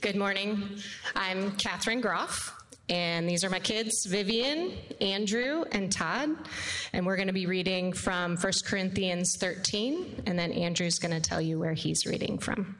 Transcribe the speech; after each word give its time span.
Good 0.00 0.14
morning. 0.14 0.78
I'm 1.16 1.50
Catherine 1.56 2.00
Groff, 2.00 2.54
and 2.88 3.28
these 3.28 3.42
are 3.42 3.50
my 3.50 3.58
kids 3.58 4.06
Vivian, 4.08 4.72
Andrew, 5.00 5.64
and 5.72 5.90
Todd. 5.90 6.30
And 6.92 7.04
we're 7.04 7.16
going 7.16 7.26
to 7.26 7.34
be 7.34 7.46
reading 7.46 7.92
from 7.92 8.36
1 8.36 8.52
Corinthians 8.64 9.36
13, 9.40 10.22
and 10.26 10.38
then 10.38 10.52
Andrew's 10.52 11.00
going 11.00 11.20
to 11.20 11.20
tell 11.20 11.40
you 11.40 11.58
where 11.58 11.72
he's 11.72 12.06
reading 12.06 12.38
from. 12.38 12.76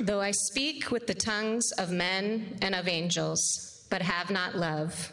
Though 0.00 0.20
I 0.20 0.30
speak 0.30 0.92
with 0.92 1.08
the 1.08 1.14
tongues 1.14 1.72
of 1.72 1.90
men 1.90 2.58
and 2.62 2.76
of 2.76 2.86
angels, 2.86 3.86
but 3.90 4.02
have 4.02 4.30
not 4.30 4.54
love, 4.54 5.12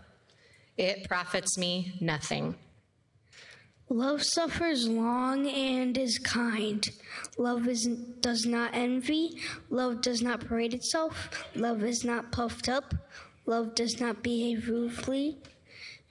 it 0.77 1.07
profits 1.07 1.57
me 1.57 1.93
nothing. 1.99 2.55
Love 3.89 4.23
suffers 4.23 4.87
long 4.87 5.47
and 5.49 5.97
is 5.97 6.17
kind. 6.17 6.89
Love 7.37 7.67
is, 7.67 7.87
does 8.21 8.45
not 8.45 8.71
envy. 8.73 9.37
Love 9.69 10.01
does 10.01 10.21
not 10.21 10.39
parade 10.39 10.73
itself. 10.73 11.45
Love 11.55 11.83
is 11.83 12.05
not 12.05 12.31
puffed 12.31 12.69
up. 12.69 12.95
Love 13.45 13.75
does 13.75 13.99
not 13.99 14.23
behave 14.23 14.69
rudely. 14.69 15.37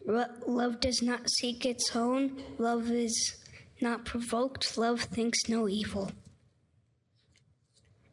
Love 0.07 0.79
does 0.81 1.01
not 1.01 1.31
seek 1.31 1.65
its 1.65 1.97
own. 1.97 2.43
Love 2.59 2.91
is 2.91 3.37
not 3.81 4.05
provoked. 4.05 4.77
Love 4.77 5.01
thinks 5.01 5.49
no 5.49 5.67
evil. 5.67 6.13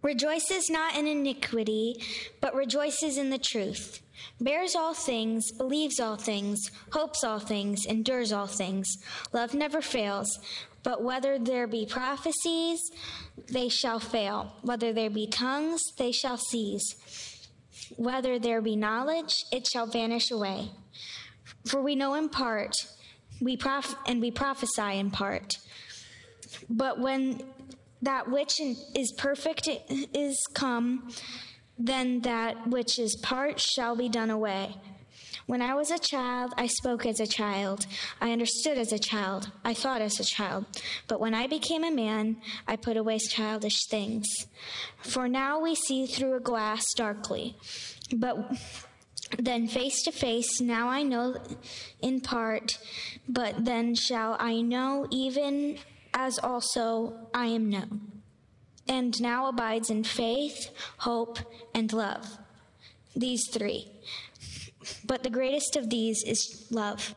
Rejoices 0.01 0.69
not 0.69 0.95
in 0.95 1.07
iniquity, 1.07 2.01
but 2.39 2.55
rejoices 2.55 3.17
in 3.17 3.31
the 3.31 3.37
truth 3.37 4.01
bears 4.39 4.75
all 4.75 4.93
things, 4.93 5.51
believes 5.51 5.99
all 5.99 6.15
things, 6.17 6.71
hopes 6.91 7.23
all 7.23 7.39
things, 7.39 7.85
endures 7.85 8.31
all 8.31 8.47
things. 8.47 8.87
Love 9.33 9.53
never 9.53 9.81
fails, 9.81 10.39
but 10.83 11.03
whether 11.03 11.37
there 11.37 11.67
be 11.67 11.85
prophecies, 11.85 12.79
they 13.51 13.69
shall 13.69 13.99
fail. 13.99 14.55
Whether 14.61 14.93
there 14.93 15.09
be 15.09 15.27
tongues, 15.27 15.81
they 15.97 16.11
shall 16.11 16.37
cease. 16.37 17.49
Whether 17.95 18.39
there 18.39 18.61
be 18.61 18.75
knowledge, 18.75 19.45
it 19.51 19.67
shall 19.67 19.87
vanish 19.87 20.31
away. 20.31 20.71
For 21.65 21.81
we 21.81 21.95
know 21.95 22.13
in 22.13 22.29
part, 22.29 22.73
we 23.41 23.57
prof- 23.57 23.95
and 24.05 24.21
we 24.21 24.31
prophesy 24.31 24.97
in 24.97 25.11
part. 25.11 25.57
But 26.69 26.99
when 26.99 27.41
that 28.01 28.29
which 28.29 28.59
is 28.59 29.13
perfect 29.17 29.67
is 29.89 30.41
come, 30.53 31.09
then 31.77 32.21
that 32.21 32.67
which 32.67 32.99
is 32.99 33.15
part 33.17 33.59
shall 33.59 33.95
be 33.95 34.09
done 34.09 34.29
away. 34.29 34.75
When 35.45 35.61
I 35.61 35.75
was 35.75 35.91
a 35.91 35.99
child, 35.99 36.53
I 36.57 36.67
spoke 36.67 37.05
as 37.05 37.21
a 37.21 37.27
child. 37.27 37.87
I 38.19 38.31
understood 38.31 38.77
as 38.77 38.91
a 38.91 38.99
child. 38.99 39.49
I 39.63 39.73
thought 39.73 40.01
as 40.01 40.19
a 40.19 40.25
child. 40.25 40.65
But 41.07 41.21
when 41.21 41.33
I 41.33 41.47
became 41.47 41.85
a 41.85 41.91
man, 41.91 42.37
I 42.67 42.75
put 42.75 42.97
away 42.97 43.17
childish 43.19 43.85
things. 43.85 44.27
For 45.01 45.29
now 45.29 45.61
we 45.61 45.73
see 45.73 46.05
through 46.05 46.35
a 46.35 46.41
glass 46.41 46.93
darkly. 46.93 47.55
But 48.13 48.57
then 49.39 49.67
face 49.67 50.03
to 50.03 50.11
face, 50.11 50.59
now 50.59 50.89
I 50.89 51.03
know 51.03 51.37
in 52.01 52.19
part, 52.19 52.77
but 53.29 53.63
then 53.63 53.95
shall 53.95 54.35
I 54.39 54.59
know 54.61 55.07
even 55.11 55.77
as 56.13 56.39
also 56.39 57.13
I 57.33 57.45
am 57.45 57.69
known 57.69 58.16
and 58.87 59.19
now 59.21 59.47
abides 59.47 59.89
in 59.89 60.03
faith, 60.03 60.69
hope, 60.99 61.39
and 61.73 61.91
love. 61.91 62.37
These 63.15 63.49
three. 63.51 63.91
But 65.05 65.23
the 65.23 65.29
greatest 65.29 65.75
of 65.75 65.89
these 65.89 66.23
is 66.23 66.67
love. 66.71 67.15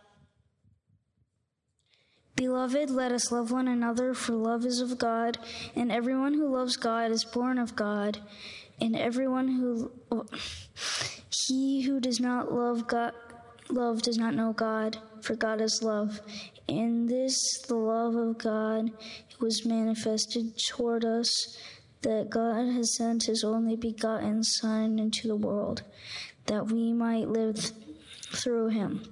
Beloved, 2.37 2.91
let 2.91 3.13
us 3.13 3.31
love 3.31 3.51
one 3.51 3.69
another, 3.69 4.15
for 4.15 4.33
love 4.33 4.65
is 4.65 4.81
of 4.81 4.99
God, 4.99 5.37
and 5.77 5.93
everyone 5.93 6.35
who 6.35 6.49
loves 6.49 6.77
God 6.77 7.11
is 7.11 7.25
born 7.25 7.59
of 7.59 7.77
God, 7.77 8.19
and 8.81 8.97
everyone 8.97 9.49
who 9.49 9.91
he 11.47 11.83
who 11.83 12.01
does 12.01 12.19
not 12.19 12.53
love 12.53 12.87
God 12.87 13.13
love 13.69 14.03
does 14.03 14.19
not 14.19 14.35
know 14.35 14.53
God, 14.53 14.97
for 15.21 15.37
God 15.37 15.61
is 15.61 15.83
love. 15.83 16.21
In 16.67 17.07
this 17.07 17.37
the 17.69 17.75
love 17.75 18.15
of 18.15 18.39
God 18.39 18.91
was 19.41 19.65
manifested 19.65 20.57
toward 20.59 21.05
us 21.05 21.59
that 22.03 22.31
God 22.31 22.67
has 22.73 22.97
sent 22.97 23.25
his 23.25 23.45
only 23.45 23.77
begotten 23.77 24.43
Son 24.43 24.99
into 24.99 25.29
the 25.29 25.37
world, 25.37 25.83
that 26.47 26.67
we 26.67 26.93
might 26.93 27.29
live 27.29 27.57
th- 27.57 27.75
through 28.33 28.69
him. 28.69 29.03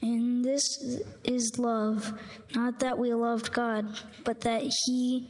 And 0.00 0.44
this 0.44 1.00
is 1.24 1.58
love, 1.58 2.18
not 2.54 2.78
that 2.80 2.98
we 2.98 3.12
loved 3.12 3.52
God, 3.52 3.86
but 4.24 4.42
that 4.42 4.62
he 4.84 5.28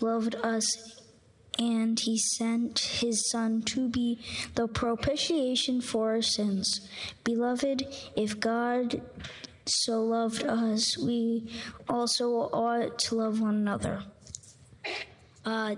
loved 0.00 0.34
us 0.36 1.00
and 1.58 1.98
he 2.00 2.18
sent 2.18 2.78
his 2.78 3.30
Son 3.30 3.62
to 3.62 3.88
be 3.88 4.18
the 4.54 4.66
propitiation 4.66 5.80
for 5.80 6.10
our 6.10 6.22
sins. 6.22 6.88
Beloved, 7.24 7.86
if 8.16 8.40
God 8.40 9.02
so 9.66 10.02
loved 10.02 10.44
us, 10.44 10.98
we 10.98 11.48
also 11.88 12.30
ought 12.30 12.98
to 12.98 13.14
love 13.14 13.40
one 13.40 13.54
another. 13.54 14.02
Uh, 15.44 15.76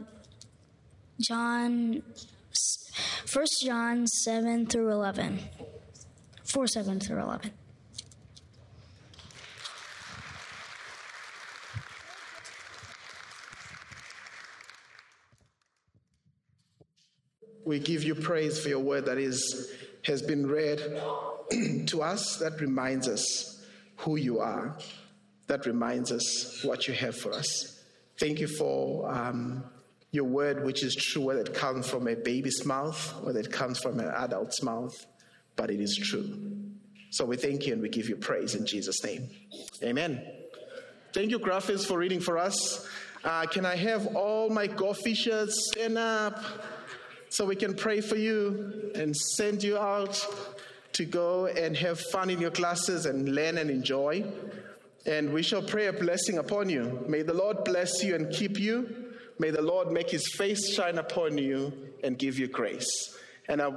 John, 1.21 2.03
First 3.27 3.63
John 3.65 4.07
7 4.07 4.67
through 4.67 4.91
11. 4.91 5.41
4 6.45 6.67
7 6.67 7.01
through 7.01 7.21
11. 7.21 7.51
We 17.67 17.79
give 17.79 18.05
you 18.05 18.15
praise 18.15 18.61
for 18.61 18.69
your 18.69 18.79
word 18.79 19.07
that 19.07 19.19
is 19.19 19.73
has 20.05 20.21
been 20.21 20.47
read 20.47 20.81
to 21.87 22.03
us 22.03 22.37
that 22.37 22.61
reminds 22.61 23.09
us 23.09 23.54
who 23.97 24.17
you 24.17 24.41
are, 24.41 24.77
that 25.47 25.67
reminds 25.67 26.11
us 26.13 26.63
what 26.65 26.89
you 26.89 26.95
have 26.95 27.17
for 27.17 27.33
us. 27.33 27.83
Thank 28.19 28.41
you 28.41 28.47
for 28.47 29.11
um, 29.13 29.65
your 30.11 30.25
word, 30.25 30.65
which 30.65 30.83
is 30.83 30.95
true, 30.95 31.23
whether 31.23 31.41
it 31.41 31.55
comes 31.55 31.89
from 31.89 32.09
a 32.09 32.15
baby's 32.15 32.65
mouth, 32.65 33.15
whether 33.23 33.41
it 33.41 33.53
comes 33.53 33.79
from 33.79 34.01
an 34.01 34.09
adult's 34.09 34.63
mouth, 34.63 34.95
but 35.57 35.71
it 35.71 35.81
is 35.81 35.97
true. 35.97 36.57
So 37.11 37.25
we 37.25 37.37
thank 37.37 37.67
you 37.67 37.73
and 37.73 37.83
we 37.83 37.89
give 37.89 38.09
you 38.09 38.17
praise 38.17 38.55
in 38.55 38.67
Jesus' 38.67 39.03
name. 39.05 39.29
Amen. 39.83 40.25
Thank 41.13 41.31
you, 41.31 41.39
Graphics, 41.39 41.87
for 41.87 41.99
reading 41.99 42.21
for 42.21 42.39
us. 42.39 42.89
Uh, 43.23 43.47
can 43.47 43.65
I 43.65 43.77
have 43.77 44.17
all 44.17 44.51
my 44.51 44.69
shirts 45.15 45.71
stand 45.71 45.97
up? 45.99 46.43
so 47.35 47.45
we 47.45 47.57
can 47.57 47.75
pray 47.75 48.01
for 48.01 48.15
you 48.15 48.93
and 48.95 49.15
send 49.17 49.61
you 49.61 49.77
out 49.77 50.25
to 50.95 51.05
go 51.05 51.47
and 51.47 51.77
have 51.77 52.01
fun 52.13 52.31
in 52.31 52.41
your 52.41 52.51
classes 52.51 53.07
and 53.07 53.35
learn 53.35 53.59
and 53.59 53.71
enjoy. 53.71 54.25
And 55.07 55.33
we 55.33 55.43
shall 55.43 55.63
pray 55.63 55.87
a 55.89 55.93
blessing 55.93 56.39
upon 56.39 56.71
you. 56.71 57.05
May 57.09 57.23
the 57.23 57.35
Lord 57.35 57.65
bless 57.65 58.03
you 58.03 58.15
and 58.15 58.33
keep 58.33 58.59
you. 58.59 59.13
May 59.39 59.51
the 59.51 59.63
Lord 59.63 59.91
make 59.91 60.11
his 60.11 60.27
face 60.37 60.73
shine 60.73 60.99
upon 60.99 61.37
you 61.37 61.73
and 62.03 62.17
give 62.17 62.39
you 62.39 62.47
grace. 62.47 63.17
And 63.49 63.61
I, 63.61 63.71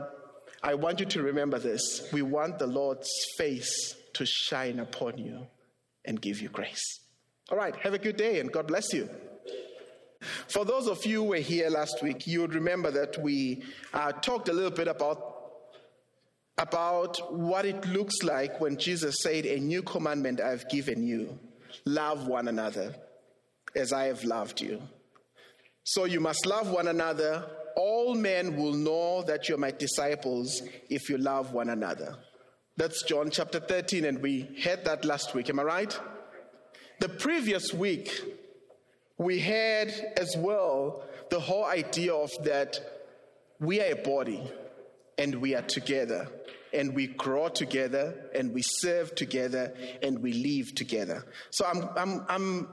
I 0.63 0.75
want 0.75 0.99
you 0.99 1.05
to 1.07 1.23
remember 1.23 1.59
this. 1.59 2.07
We 2.13 2.21
want 2.21 2.59
the 2.59 2.67
Lord's 2.67 3.09
face 3.37 3.95
to 4.13 4.25
shine 4.25 4.79
upon 4.79 5.17
you 5.17 5.47
and 6.05 6.21
give 6.21 6.39
you 6.39 6.49
grace. 6.49 6.99
All 7.49 7.57
right, 7.57 7.75
have 7.77 7.93
a 7.93 7.99
good 7.99 8.17
day 8.17 8.39
and 8.39 8.51
God 8.51 8.67
bless 8.67 8.93
you. 8.93 9.09
For 10.47 10.65
those 10.65 10.87
of 10.87 11.05
you 11.05 11.23
who 11.23 11.29
were 11.29 11.37
here 11.37 11.69
last 11.69 12.01
week, 12.01 12.27
you 12.27 12.41
would 12.41 12.53
remember 12.53 12.91
that 12.91 13.21
we 13.21 13.63
uh, 13.93 14.11
talked 14.11 14.49
a 14.49 14.53
little 14.53 14.71
bit 14.71 14.87
about 14.87 15.36
about 16.57 17.33
what 17.33 17.65
it 17.65 17.85
looks 17.87 18.23
like 18.23 18.59
when 18.59 18.77
Jesus 18.77 19.17
said, 19.21 19.45
A 19.45 19.59
new 19.59 19.83
commandment 19.83 20.41
I've 20.41 20.67
given 20.69 21.03
you 21.03 21.37
love 21.85 22.27
one 22.27 22.47
another 22.47 22.95
as 23.75 23.93
I 23.93 24.05
have 24.05 24.23
loved 24.23 24.61
you. 24.61 24.81
So 25.83 26.05
you 26.05 26.19
must 26.19 26.45
love 26.45 26.69
one 26.69 26.87
another. 26.87 27.45
All 27.75 28.15
men 28.15 28.57
will 28.57 28.73
know 28.73 29.21
that 29.23 29.47
you're 29.47 29.57
my 29.57 29.71
disciples 29.71 30.61
if 30.89 31.09
you 31.09 31.17
love 31.17 31.53
one 31.53 31.69
another. 31.69 32.15
That's 32.75 33.03
John 33.03 33.29
chapter 33.29 33.59
13, 33.59 34.05
and 34.05 34.21
we 34.21 34.49
had 34.61 34.85
that 34.85 35.05
last 35.05 35.33
week. 35.33 35.49
Am 35.49 35.59
I 35.59 35.63
right? 35.63 35.99
The 36.99 37.09
previous 37.09 37.73
week, 37.73 38.11
we 39.17 39.39
had 39.39 39.89
as 40.17 40.35
well 40.37 41.03
the 41.29 41.39
whole 41.39 41.65
idea 41.65 42.13
of 42.13 42.31
that 42.43 42.79
we 43.59 43.79
are 43.81 43.93
a 43.93 43.95
body. 43.95 44.41
And 45.17 45.35
we 45.35 45.55
are 45.55 45.63
together 45.63 46.27
and 46.73 46.93
we 46.93 47.07
grow 47.07 47.47
together 47.47 48.29
and 48.35 48.53
we 48.53 48.61
serve 48.61 49.15
together 49.15 49.73
and 50.01 50.19
we 50.19 50.33
live 50.33 50.75
together. 50.75 51.25
So 51.49 51.65
I'm, 51.65 51.89
I'm, 51.95 52.25
I'm, 52.29 52.67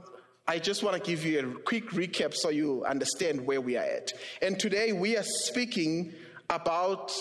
I 0.46 0.58
just 0.58 0.82
want 0.82 0.96
to 0.96 1.02
give 1.02 1.25
you 1.25 1.41
a 1.41 1.61
quick 1.61 1.91
recap 1.91 2.35
so 2.35 2.50
you 2.50 2.85
understand 2.85 3.46
where 3.46 3.61
we 3.61 3.76
are 3.76 3.85
at. 3.85 4.12
And 4.43 4.58
today 4.58 4.93
we 4.93 5.17
are 5.17 5.25
speaking 5.25 6.12
about, 6.50 7.12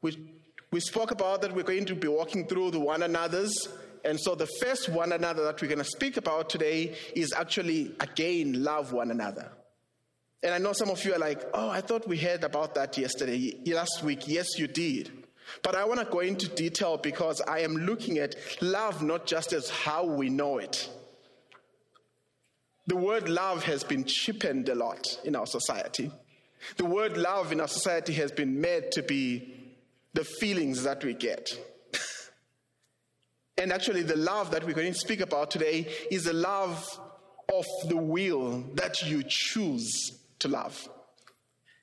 we, 0.00 0.16
we 0.70 0.80
spoke 0.80 1.10
about 1.10 1.42
that 1.42 1.54
we're 1.54 1.64
going 1.64 1.84
to 1.86 1.94
be 1.94 2.08
walking 2.08 2.46
through 2.46 2.70
the 2.70 2.80
one 2.80 3.02
another's. 3.02 3.68
And 4.04 4.18
so 4.18 4.34
the 4.34 4.48
first 4.60 4.88
one 4.88 5.12
another 5.12 5.44
that 5.44 5.60
we're 5.60 5.68
going 5.68 5.78
to 5.78 5.84
speak 5.84 6.16
about 6.16 6.48
today 6.48 6.96
is 7.14 7.32
actually 7.32 7.94
again 8.00 8.64
love 8.64 8.92
one 8.92 9.10
another. 9.10 9.50
And 10.42 10.52
I 10.52 10.58
know 10.58 10.72
some 10.72 10.90
of 10.90 11.04
you 11.04 11.14
are 11.14 11.18
like, 11.18 11.42
oh, 11.54 11.70
I 11.70 11.80
thought 11.80 12.08
we 12.08 12.18
heard 12.18 12.42
about 12.42 12.74
that 12.74 12.98
yesterday, 12.98 13.60
last 13.66 14.02
week. 14.02 14.26
Yes, 14.26 14.58
you 14.58 14.66
did. 14.66 15.10
But 15.62 15.76
I 15.76 15.84
want 15.84 16.00
to 16.00 16.06
go 16.06 16.20
into 16.20 16.48
detail 16.48 16.96
because 16.96 17.40
I 17.42 17.60
am 17.60 17.76
looking 17.76 18.18
at 18.18 18.34
love 18.60 19.02
not 19.02 19.26
just 19.26 19.52
as 19.52 19.70
how 19.70 20.04
we 20.04 20.30
know 20.30 20.58
it. 20.58 20.88
The 22.86 22.96
word 22.96 23.28
love 23.28 23.62
has 23.64 23.84
been 23.84 24.04
cheapened 24.04 24.68
a 24.68 24.74
lot 24.74 25.20
in 25.24 25.36
our 25.36 25.46
society. 25.46 26.10
The 26.76 26.84
word 26.84 27.16
love 27.16 27.52
in 27.52 27.60
our 27.60 27.68
society 27.68 28.12
has 28.14 28.32
been 28.32 28.60
made 28.60 28.90
to 28.92 29.02
be 29.02 29.54
the 30.14 30.24
feelings 30.24 30.82
that 30.82 31.04
we 31.04 31.14
get. 31.14 31.50
and 33.58 33.72
actually, 33.72 34.02
the 34.02 34.16
love 34.16 34.50
that 34.50 34.64
we're 34.64 34.74
going 34.74 34.92
to 34.92 34.98
speak 34.98 35.20
about 35.20 35.52
today 35.52 35.86
is 36.10 36.24
the 36.24 36.32
love 36.32 36.84
of 37.52 37.64
the 37.88 37.96
will 37.96 38.64
that 38.74 39.02
you 39.06 39.22
choose 39.26 40.21
to 40.42 40.48
love. 40.48 40.88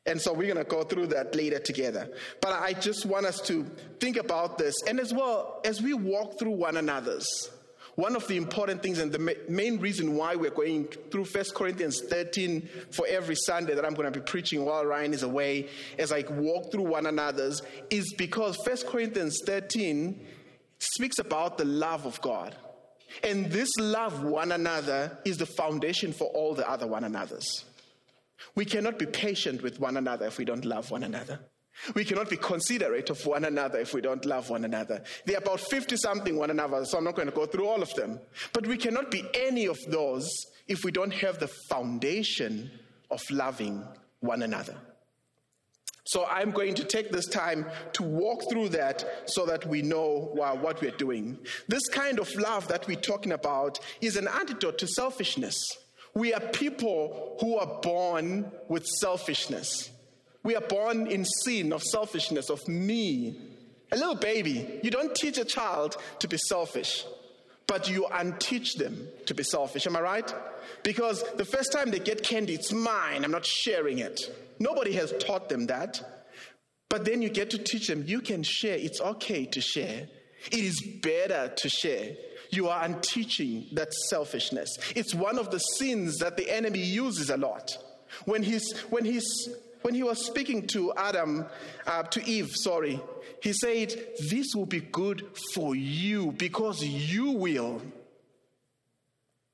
And 0.06 0.20
so 0.20 0.34
we're 0.34 0.54
going 0.54 0.64
to 0.64 0.70
go 0.70 0.84
through 0.84 1.08
that 1.08 1.36
later 1.36 1.60
together. 1.60 2.10
But 2.42 2.54
I 2.54 2.74
just 2.74 3.06
want 3.06 3.26
us 3.26 3.42
to 3.42 3.64
think 4.00 4.18
about 4.18 4.58
this. 4.58 4.74
And 4.88 5.00
as 5.00 5.14
well, 5.14 5.62
as 5.66 5.82
we 5.82 5.94
walk 5.94 6.40
through 6.40 6.52
one 6.52 6.78
another's, 6.78 7.28
one 7.96 8.16
of 8.16 8.26
the 8.28 8.38
important 8.38 8.82
things 8.82 9.00
and 9.00 9.12
the 9.12 9.36
main 9.50 9.78
reason 9.80 10.16
why 10.16 10.36
we're 10.36 10.52
going 10.52 10.86
through 11.12 11.26
1 11.26 11.46
Corinthians 11.54 12.02
13 12.10 12.68
for 12.92 13.06
every 13.08 13.36
Sunday 13.36 13.76
that 13.76 13.86
I'm 13.86 13.94
going 13.94 14.12
to 14.12 14.20
be 14.20 14.26
preaching 14.26 14.64
while 14.64 14.86
Ryan 14.86 15.14
is 15.14 15.24
away, 15.24 15.68
as 15.98 16.14
I 16.14 16.24
walk 16.30 16.72
through 16.72 16.86
one 16.86 17.08
another's, 17.08 17.62
is 17.90 18.14
because 18.18 18.58
1 18.66 18.78
Corinthians 18.88 19.38
13 19.46 20.26
speaks 20.80 21.20
about 21.20 21.58
the 21.58 21.66
love 21.66 22.06
of 22.06 22.22
God. 22.22 22.56
And 23.22 23.52
this 23.52 23.70
love 23.78 24.24
one 24.24 24.54
another 24.54 25.18
is 25.26 25.38
the 25.38 25.46
foundation 25.46 26.14
for 26.14 26.28
all 26.28 26.56
the 26.56 26.70
other 26.70 26.88
one 26.88 27.04
another's. 27.04 27.66
We 28.56 28.66
cannot 28.66 29.00
be 29.00 29.06
patient 29.06 29.62
with 29.62 29.80
one 29.80 29.98
another 29.98 30.28
if 30.28 30.38
we 30.38 30.46
don't 30.46 30.66
love 30.66 30.92
one 30.92 31.04
another. 31.04 31.40
We 31.96 32.04
cannot 32.04 32.30
be 32.30 32.38
considerate 32.38 33.10
of 33.10 33.26
one 33.26 33.46
another 33.46 33.80
if 33.80 33.94
we 33.94 34.02
don't 34.02 34.26
love 34.26 34.50
one 34.50 34.66
another. 34.66 35.02
There 35.26 35.38
are 35.38 35.42
about 35.42 35.62
50 35.62 35.96
something 35.98 36.36
one 36.36 36.50
another, 36.50 36.84
so 36.86 36.98
I'm 36.98 37.06
not 37.06 37.16
going 37.16 37.30
to 37.30 37.36
go 37.36 37.46
through 37.46 37.68
all 37.68 37.82
of 37.82 37.94
them. 37.94 38.20
But 38.54 38.68
we 38.68 38.78
cannot 38.78 39.12
be 39.12 39.24
any 39.34 39.66
of 39.66 39.78
those 39.88 40.30
if 40.68 40.84
we 40.84 40.92
don't 40.92 41.14
have 41.14 41.40
the 41.40 41.50
foundation 41.70 42.70
of 43.10 43.22
loving 43.32 43.84
one 44.20 44.44
another. 44.44 44.76
So 46.06 46.26
I'm 46.26 46.52
going 46.52 46.74
to 46.76 46.84
take 46.84 47.12
this 47.12 47.28
time 47.28 47.68
to 47.94 48.04
walk 48.04 48.50
through 48.50 48.70
that 48.70 49.06
so 49.26 49.46
that 49.46 49.66
we 49.68 49.84
know 49.84 50.32
wow, 50.34 50.56
what 50.56 50.82
we're 50.82 50.90
doing. 50.92 51.38
This 51.68 51.88
kind 51.90 52.20
of 52.20 52.34
love 52.36 52.68
that 52.70 52.88
we're 52.88 53.00
talking 53.00 53.32
about 53.32 53.80
is 54.02 54.16
an 54.16 54.28
antidote 54.28 54.80
to 54.80 54.88
selfishness. 54.88 55.56
We 56.14 56.34
are 56.34 56.40
people 56.40 57.38
who 57.40 57.58
are 57.58 57.80
born 57.82 58.52
with 58.68 58.86
selfishness. 58.86 59.90
We 60.44 60.56
are 60.56 60.62
born 60.62 61.08
in 61.08 61.26
sin 61.26 61.74
of 61.74 61.84
selfishness, 61.84 62.50
of 62.50 62.68
me. 62.68 63.40
A 63.92 63.98
little 63.98 64.16
baby, 64.16 64.80
you 64.84 64.92
don't 64.92 65.16
teach 65.16 65.38
a 65.38 65.46
child 65.46 65.98
to 66.20 66.28
be 66.28 66.38
selfish, 66.38 67.06
but 67.68 67.90
you 67.90 68.06
unteach 68.12 68.76
them 68.76 69.08
to 69.26 69.34
be 69.34 69.44
selfish. 69.44 69.88
Am 69.88 69.96
I 69.96 70.02
right? 70.02 70.36
Because 70.84 71.24
the 71.38 71.46
first 71.46 71.72
time 71.72 71.92
they 71.92 72.00
get 72.00 72.24
candy, 72.24 72.54
it's 72.54 72.72
mine, 72.72 73.24
I'm 73.24 73.32
not 73.32 73.46
sharing 73.46 74.00
it. 74.00 74.22
Nobody 74.60 74.94
has 74.94 75.14
taught 75.20 75.50
them 75.50 75.68
that. 75.68 76.02
But 76.90 77.06
then 77.06 77.22
you 77.22 77.30
get 77.30 77.52
to 77.52 77.58
teach 77.58 77.88
them 77.88 78.04
you 78.06 78.22
can 78.22 78.44
share, 78.44 78.76
it's 78.76 79.00
okay 79.00 79.46
to 79.46 79.62
share. 79.62 80.08
It 80.52 80.60
is 80.60 80.82
better 80.82 81.54
to 81.56 81.70
share 81.70 82.16
you 82.50 82.68
are 82.68 82.84
unteaching 82.84 83.68
that 83.74 83.94
selfishness. 84.10 84.70
It's 84.96 85.14
one 85.14 85.38
of 85.38 85.52
the 85.52 85.60
sins 85.60 86.18
that 86.18 86.38
the 86.38 86.50
enemy 86.50 86.80
uses 86.80 87.30
a 87.30 87.38
lot. 87.38 87.70
When 88.26 88.44
he's, 88.44 88.78
when 88.90 89.06
he's, 89.06 89.28
when 89.82 89.94
he 89.94 90.04
was 90.04 90.26
speaking 90.26 90.68
to 90.68 90.94
Adam, 90.94 91.46
uh, 91.86 92.04
to 92.04 92.26
Eve, 92.26 92.52
sorry, 92.54 93.00
he 93.42 93.54
said, 93.54 93.94
This 94.30 94.48
will 94.56 94.66
be 94.66 94.82
good 94.82 95.26
for 95.54 95.76
you 95.76 96.32
because 96.34 96.84
you 96.84 97.32
will. 97.32 97.82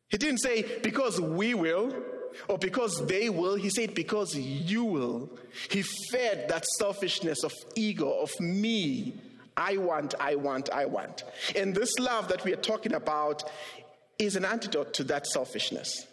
He 0.10 0.18
didn't 0.18 0.40
say 0.40 0.80
because 0.82 1.20
we 1.20 1.54
will 1.54 1.94
or 2.48 2.58
because 2.58 3.06
they 3.06 3.30
will. 3.30 3.56
He 3.56 3.70
said 3.70 3.94
because 3.94 4.36
you 4.36 4.84
will. 4.84 5.30
He 5.70 5.84
fed 6.12 6.48
that 6.50 6.66
selfishness 6.78 7.44
of 7.44 7.54
ego, 7.76 8.22
of 8.22 8.32
me, 8.40 9.14
I 9.57 9.78
want, 9.78 10.16
I 10.19 10.36
want, 10.36 10.69
I 10.69 10.86
want. 10.86 11.24
And 11.56 11.74
this 11.74 11.98
love 12.00 12.28
that 12.28 12.44
we 12.44 12.54
are 12.54 12.57
talking 12.57 12.94
about 12.94 13.50
is 14.19 14.36
an 14.36 14.46
antidote 14.46 14.94
to 14.96 15.04
that 15.06 15.28
selfishness. 15.28 16.07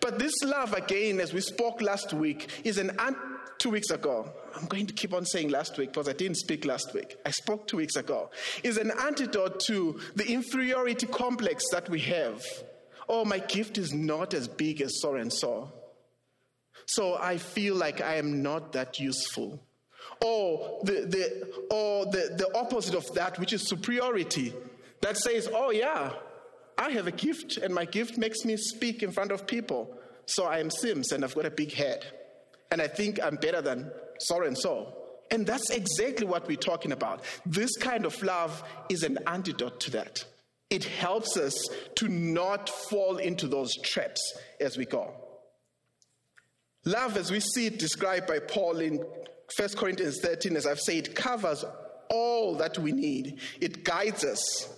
But 0.00 0.18
this 0.18 0.32
love, 0.44 0.72
again, 0.72 1.20
as 1.20 1.32
we 1.32 1.40
spoke 1.40 1.80
last 1.80 2.12
week, 2.12 2.48
is 2.64 2.78
an 2.78 2.90
ant- 2.98 3.16
two 3.58 3.70
weeks 3.70 3.90
ago. 3.90 4.30
I'm 4.56 4.66
going 4.66 4.86
to 4.86 4.94
keep 4.94 5.12
on 5.12 5.24
saying 5.24 5.50
last 5.50 5.78
week 5.78 5.92
because 5.92 6.08
I 6.08 6.12
didn't 6.12 6.36
speak 6.36 6.64
last 6.64 6.94
week. 6.94 7.16
I 7.26 7.30
spoke 7.30 7.66
two 7.66 7.76
weeks 7.76 7.96
ago. 7.96 8.30
Is 8.62 8.76
an 8.76 8.92
antidote 9.02 9.60
to 9.66 10.00
the 10.16 10.30
inferiority 10.30 11.06
complex 11.06 11.64
that 11.72 11.88
we 11.88 12.00
have. 12.00 12.42
Oh, 13.08 13.24
my 13.24 13.38
gift 13.38 13.78
is 13.78 13.92
not 13.92 14.34
as 14.34 14.48
big 14.48 14.80
as 14.80 15.00
so 15.00 15.14
and 15.14 15.32
so. 15.32 15.72
So 16.86 17.16
I 17.16 17.36
feel 17.36 17.74
like 17.74 18.00
I 18.00 18.16
am 18.16 18.42
not 18.42 18.72
that 18.72 18.98
useful 18.98 19.60
or 20.24 20.80
the, 20.84 20.92
the, 20.92 21.64
or 21.70 22.06
the, 22.06 22.34
the 22.36 22.50
opposite 22.56 22.94
of 22.94 23.06
that, 23.14 23.38
which 23.38 23.52
is 23.52 23.68
superiority, 23.68 24.52
that 25.00 25.16
says, 25.16 25.48
oh, 25.52 25.70
yeah, 25.70 26.12
I 26.76 26.90
have 26.90 27.06
a 27.06 27.12
gift, 27.12 27.56
and 27.56 27.74
my 27.74 27.84
gift 27.84 28.18
makes 28.18 28.44
me 28.44 28.56
speak 28.56 29.02
in 29.02 29.12
front 29.12 29.32
of 29.32 29.46
people. 29.46 29.96
So 30.26 30.44
I 30.44 30.58
am 30.58 30.70
Symps, 30.70 31.12
and 31.12 31.24
I've 31.24 31.34
got 31.34 31.46
a 31.46 31.50
big 31.50 31.72
head. 31.72 32.04
And 32.70 32.82
I 32.82 32.86
think 32.86 33.18
I'm 33.22 33.36
better 33.36 33.62
than 33.62 33.90
so 34.18 34.42
and 34.44 34.56
so. 34.56 34.94
And 35.30 35.46
that's 35.46 35.70
exactly 35.70 36.26
what 36.26 36.46
we're 36.46 36.56
talking 36.56 36.92
about. 36.92 37.22
This 37.44 37.76
kind 37.76 38.04
of 38.04 38.20
love 38.22 38.62
is 38.88 39.02
an 39.02 39.18
antidote 39.26 39.80
to 39.80 39.90
that. 39.92 40.24
It 40.70 40.84
helps 40.84 41.36
us 41.36 41.54
to 41.96 42.08
not 42.08 42.68
fall 42.68 43.16
into 43.16 43.48
those 43.48 43.74
traps 43.82 44.20
as 44.60 44.76
we 44.76 44.84
go. 44.84 45.14
Love, 46.84 47.16
as 47.16 47.30
we 47.30 47.40
see 47.40 47.66
it 47.66 47.78
described 47.78 48.26
by 48.26 48.38
Paul 48.38 48.78
in 48.80 49.04
1 49.56 49.68
Corinthians 49.76 50.20
13, 50.20 50.56
as 50.56 50.66
I've 50.66 50.80
said, 50.80 51.14
covers 51.14 51.64
all 52.10 52.54
that 52.56 52.78
we 52.78 52.92
need. 52.92 53.38
It 53.60 53.84
guides 53.84 54.24
us 54.24 54.68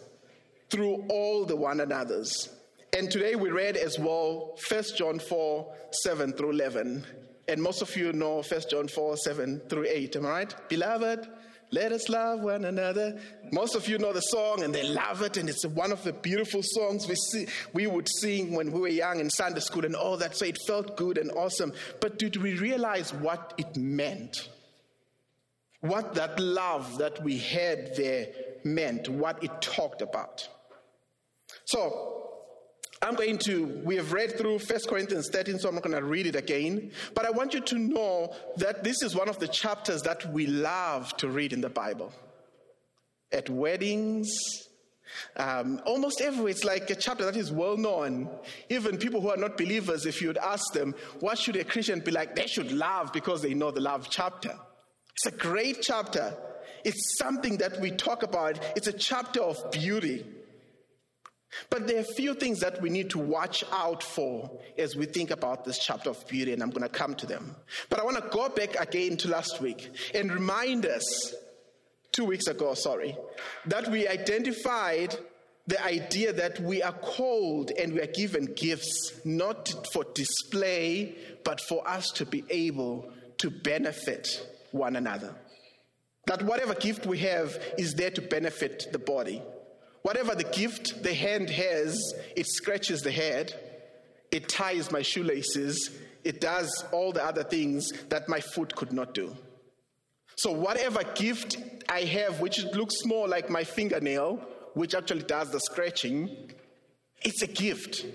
through 0.68 1.06
all 1.08 1.44
the 1.44 1.56
one 1.56 1.80
another's. 1.80 2.48
And 2.96 3.10
today 3.10 3.34
we 3.34 3.50
read 3.50 3.76
as 3.76 3.98
well 3.98 4.58
1 4.68 4.82
John 4.96 5.18
4 5.18 5.74
7 5.92 6.32
through 6.32 6.50
11. 6.50 7.06
And 7.48 7.62
most 7.62 7.82
of 7.82 7.96
you 7.96 8.12
know 8.12 8.42
1 8.42 8.60
John 8.70 8.88
4 8.88 9.16
7 9.16 9.60
through 9.68 9.86
8. 9.88 10.16
Am 10.16 10.26
I 10.26 10.30
right? 10.30 10.68
Beloved, 10.68 11.28
let 11.72 11.92
us 11.92 12.08
love 12.08 12.40
one 12.40 12.64
another. 12.64 13.20
Most 13.52 13.76
of 13.76 13.88
you 13.88 13.98
know 13.98 14.12
the 14.12 14.20
song 14.20 14.62
and 14.62 14.74
they 14.74 14.82
love 14.82 15.22
it, 15.22 15.36
and 15.36 15.48
it's 15.48 15.64
one 15.64 15.92
of 15.92 16.02
the 16.02 16.12
beautiful 16.12 16.62
songs 16.64 17.06
we 17.08 17.14
see, 17.14 17.46
we 17.72 17.86
would 17.86 18.08
sing 18.08 18.54
when 18.54 18.72
we 18.72 18.80
were 18.80 18.88
young 18.88 19.20
in 19.20 19.30
Sunday 19.30 19.60
school 19.60 19.84
and 19.84 19.94
all 19.94 20.16
that. 20.16 20.36
So 20.36 20.46
it 20.46 20.58
felt 20.66 20.96
good 20.96 21.16
and 21.16 21.30
awesome. 21.32 21.72
But 22.00 22.18
did 22.18 22.36
we 22.36 22.54
realize 22.54 23.14
what 23.14 23.54
it 23.56 23.76
meant? 23.76 24.48
What 25.80 26.14
that 26.14 26.38
love 26.38 26.98
that 26.98 27.22
we 27.22 27.38
had 27.38 27.96
there 27.96 28.28
meant, 28.64 29.08
what 29.08 29.42
it 29.42 29.62
talked 29.62 30.02
about. 30.02 30.48
So, 31.64 32.20
I'm 33.02 33.14
going 33.14 33.38
to, 33.38 33.80
we 33.82 33.96
have 33.96 34.12
read 34.12 34.36
through 34.36 34.58
1 34.58 34.78
Corinthians 34.86 35.30
13, 35.32 35.58
so 35.58 35.68
I'm 35.68 35.74
not 35.74 35.84
going 35.84 35.96
to 35.96 36.04
read 36.04 36.26
it 36.26 36.36
again. 36.36 36.92
But 37.14 37.24
I 37.24 37.30
want 37.30 37.54
you 37.54 37.60
to 37.62 37.78
know 37.78 38.34
that 38.58 38.84
this 38.84 39.02
is 39.02 39.16
one 39.16 39.30
of 39.30 39.38
the 39.38 39.48
chapters 39.48 40.02
that 40.02 40.30
we 40.32 40.46
love 40.46 41.16
to 41.16 41.28
read 41.28 41.54
in 41.54 41.62
the 41.62 41.70
Bible. 41.70 42.12
At 43.32 43.48
weddings, 43.48 44.28
um, 45.36 45.80
almost 45.86 46.20
everywhere, 46.20 46.50
it's 46.50 46.64
like 46.64 46.90
a 46.90 46.94
chapter 46.94 47.24
that 47.24 47.36
is 47.36 47.50
well 47.50 47.78
known. 47.78 48.28
Even 48.68 48.98
people 48.98 49.22
who 49.22 49.30
are 49.30 49.36
not 49.38 49.56
believers, 49.56 50.04
if 50.04 50.20
you'd 50.20 50.36
ask 50.36 50.74
them, 50.74 50.94
what 51.20 51.38
should 51.38 51.56
a 51.56 51.64
Christian 51.64 52.00
be 52.00 52.10
like? 52.10 52.36
They 52.36 52.46
should 52.46 52.70
love 52.70 53.14
because 53.14 53.40
they 53.40 53.54
know 53.54 53.70
the 53.70 53.80
love 53.80 54.08
chapter. 54.10 54.54
It's 55.14 55.26
a 55.26 55.30
great 55.30 55.82
chapter. 55.82 56.34
It's 56.84 57.18
something 57.18 57.58
that 57.58 57.80
we 57.80 57.90
talk 57.90 58.22
about. 58.22 58.58
It's 58.76 58.86
a 58.86 58.92
chapter 58.92 59.40
of 59.40 59.70
beauty. 59.70 60.24
But 61.68 61.86
there 61.86 61.96
are 61.96 62.00
a 62.00 62.14
few 62.14 62.34
things 62.34 62.60
that 62.60 62.80
we 62.80 62.90
need 62.90 63.10
to 63.10 63.18
watch 63.18 63.64
out 63.72 64.02
for 64.02 64.60
as 64.78 64.94
we 64.94 65.06
think 65.06 65.30
about 65.30 65.64
this 65.64 65.78
chapter 65.78 66.10
of 66.10 66.26
beauty, 66.28 66.52
and 66.52 66.62
I'm 66.62 66.70
going 66.70 66.82
to 66.82 66.88
come 66.88 67.14
to 67.16 67.26
them. 67.26 67.56
But 67.88 67.98
I 67.98 68.04
want 68.04 68.16
to 68.22 68.28
go 68.30 68.48
back 68.48 68.76
again 68.80 69.16
to 69.18 69.28
last 69.28 69.60
week 69.60 69.90
and 70.14 70.32
remind 70.32 70.86
us 70.86 71.34
two 72.12 72.24
weeks 72.24 72.46
ago, 72.46 72.74
sorry, 72.74 73.16
that 73.66 73.88
we 73.88 74.06
identified 74.06 75.16
the 75.66 75.84
idea 75.84 76.32
that 76.32 76.60
we 76.60 76.82
are 76.82 76.92
called 76.92 77.70
and 77.72 77.94
we 77.94 78.00
are 78.00 78.06
given 78.06 78.52
gifts 78.54 79.20
not 79.24 79.72
for 79.92 80.04
display, 80.14 81.16
but 81.44 81.60
for 81.60 81.86
us 81.86 82.10
to 82.10 82.26
be 82.26 82.44
able 82.48 83.12
to 83.38 83.50
benefit 83.50 84.46
one 84.72 84.96
another. 84.96 85.34
That 86.26 86.42
whatever 86.42 86.74
gift 86.74 87.06
we 87.06 87.18
have 87.18 87.60
is 87.78 87.94
there 87.94 88.10
to 88.10 88.22
benefit 88.22 88.88
the 88.92 88.98
body. 88.98 89.42
Whatever 90.02 90.34
the 90.34 90.44
gift 90.44 91.02
the 91.02 91.14
hand 91.14 91.50
has, 91.50 91.98
it 92.36 92.46
scratches 92.46 93.02
the 93.02 93.10
head, 93.10 93.54
it 94.30 94.48
ties 94.48 94.90
my 94.90 95.02
shoelaces, 95.02 95.90
it 96.24 96.40
does 96.40 96.84
all 96.92 97.12
the 97.12 97.24
other 97.24 97.42
things 97.42 97.90
that 98.08 98.28
my 98.28 98.40
foot 98.40 98.74
could 98.74 98.92
not 98.92 99.14
do. 99.14 99.36
So, 100.36 100.52
whatever 100.52 101.02
gift 101.14 101.56
I 101.88 102.02
have, 102.02 102.40
which 102.40 102.64
looks 102.64 103.04
more 103.04 103.28
like 103.28 103.50
my 103.50 103.64
fingernail, 103.64 104.36
which 104.74 104.94
actually 104.94 105.22
does 105.22 105.50
the 105.50 105.60
scratching, 105.60 106.50
it's 107.22 107.42
a 107.42 107.46
gift. 107.46 108.06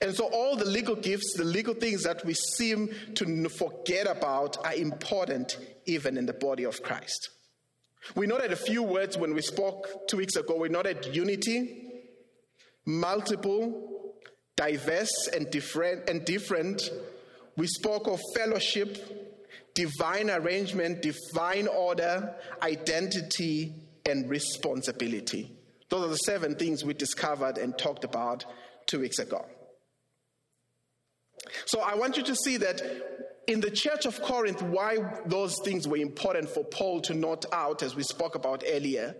And 0.00 0.14
so, 0.14 0.26
all 0.26 0.56
the 0.56 0.64
legal 0.64 0.94
gifts, 0.94 1.34
the 1.36 1.44
legal 1.44 1.74
things 1.74 2.04
that 2.04 2.24
we 2.24 2.34
seem 2.56 2.90
to 3.14 3.48
forget 3.48 4.06
about, 4.06 4.64
are 4.64 4.74
important 4.74 5.58
even 5.86 6.16
in 6.16 6.26
the 6.26 6.32
body 6.32 6.64
of 6.64 6.82
Christ. 6.82 7.30
We 8.14 8.26
noted 8.26 8.52
a 8.52 8.56
few 8.56 8.82
words 8.82 9.18
when 9.18 9.34
we 9.34 9.42
spoke 9.42 10.08
two 10.08 10.18
weeks 10.18 10.36
ago. 10.36 10.56
We 10.56 10.68
noted 10.68 11.14
unity, 11.14 11.84
multiple, 12.86 14.14
diverse, 14.56 15.28
and 15.34 15.50
different. 15.50 16.08
And 16.08 16.24
different. 16.24 16.90
We 17.56 17.66
spoke 17.66 18.06
of 18.06 18.20
fellowship, 18.36 18.96
divine 19.74 20.30
arrangement, 20.30 21.02
divine 21.02 21.66
order, 21.66 22.34
identity, 22.62 23.74
and 24.06 24.30
responsibility. 24.30 25.50
Those 25.88 26.04
are 26.04 26.10
the 26.10 26.16
seven 26.16 26.54
things 26.54 26.84
we 26.84 26.94
discovered 26.94 27.58
and 27.58 27.76
talked 27.76 28.04
about 28.04 28.44
two 28.86 29.00
weeks 29.00 29.18
ago. 29.18 29.44
So 31.66 31.80
I 31.80 31.94
want 31.94 32.16
you 32.16 32.22
to 32.24 32.34
see 32.34 32.56
that 32.58 32.82
in 33.46 33.60
the 33.60 33.70
church 33.70 34.04
of 34.04 34.20
Corinth, 34.22 34.62
why 34.62 34.98
those 35.26 35.56
things 35.64 35.88
were 35.88 35.96
important 35.96 36.50
for 36.50 36.64
Paul 36.64 37.00
to 37.02 37.14
note 37.14 37.46
out, 37.52 37.82
as 37.82 37.96
we 37.96 38.02
spoke 38.02 38.34
about 38.34 38.62
earlier, 38.68 39.16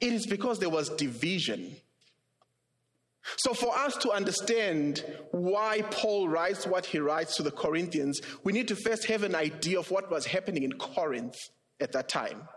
it 0.00 0.12
is 0.12 0.26
because 0.26 0.58
there 0.58 0.70
was 0.70 0.90
division. 0.90 1.74
So, 3.36 3.54
for 3.54 3.76
us 3.76 3.96
to 3.98 4.10
understand 4.10 5.04
why 5.30 5.82
Paul 5.90 6.28
writes 6.28 6.66
what 6.66 6.86
he 6.86 6.98
writes 6.98 7.36
to 7.36 7.42
the 7.42 7.52
Corinthians, 7.52 8.20
we 8.42 8.52
need 8.52 8.68
to 8.68 8.76
first 8.76 9.06
have 9.06 9.22
an 9.22 9.34
idea 9.34 9.78
of 9.78 9.90
what 9.90 10.10
was 10.10 10.26
happening 10.26 10.64
in 10.64 10.72
Corinth 10.72 11.36
at 11.80 11.92
that 11.92 12.08
time. 12.08 12.48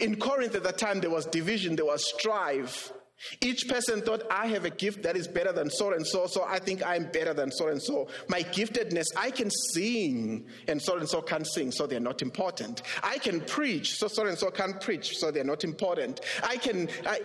In 0.00 0.16
Corinth 0.16 0.54
at 0.54 0.64
that 0.64 0.78
time, 0.78 1.00
there 1.00 1.10
was 1.10 1.24
division, 1.26 1.76
there 1.76 1.86
was 1.86 2.06
strife. 2.16 2.92
Each 3.40 3.68
person 3.68 4.00
thought, 4.00 4.22
I 4.30 4.46
have 4.46 4.64
a 4.64 4.70
gift 4.70 5.02
that 5.02 5.16
is 5.16 5.28
better 5.28 5.52
than 5.52 5.70
so 5.70 5.92
and 5.92 6.06
so, 6.06 6.26
so 6.26 6.44
I 6.46 6.58
think 6.58 6.84
I'm 6.84 7.10
better 7.10 7.34
than 7.34 7.50
so 7.50 7.68
and 7.68 7.82
so. 7.82 8.08
My 8.28 8.42
giftedness, 8.42 9.06
I 9.16 9.30
can 9.30 9.50
sing, 9.72 10.46
and 10.68 10.80
so 10.80 10.96
and 10.96 11.08
so 11.08 11.20
can't 11.20 11.46
sing, 11.46 11.70
so 11.70 11.86
they're 11.86 12.00
not 12.00 12.22
important. 12.22 12.82
I 13.02 13.18
can 13.18 13.40
preach, 13.42 13.96
so 13.98 14.08
so 14.08 14.26
and 14.26 14.38
so 14.38 14.50
can't 14.50 14.80
preach, 14.80 15.18
so 15.18 15.30
they're 15.30 15.44
not 15.44 15.64
important. 15.64 16.20
I 16.42 16.56
can, 16.56 16.88
I, 17.06 17.20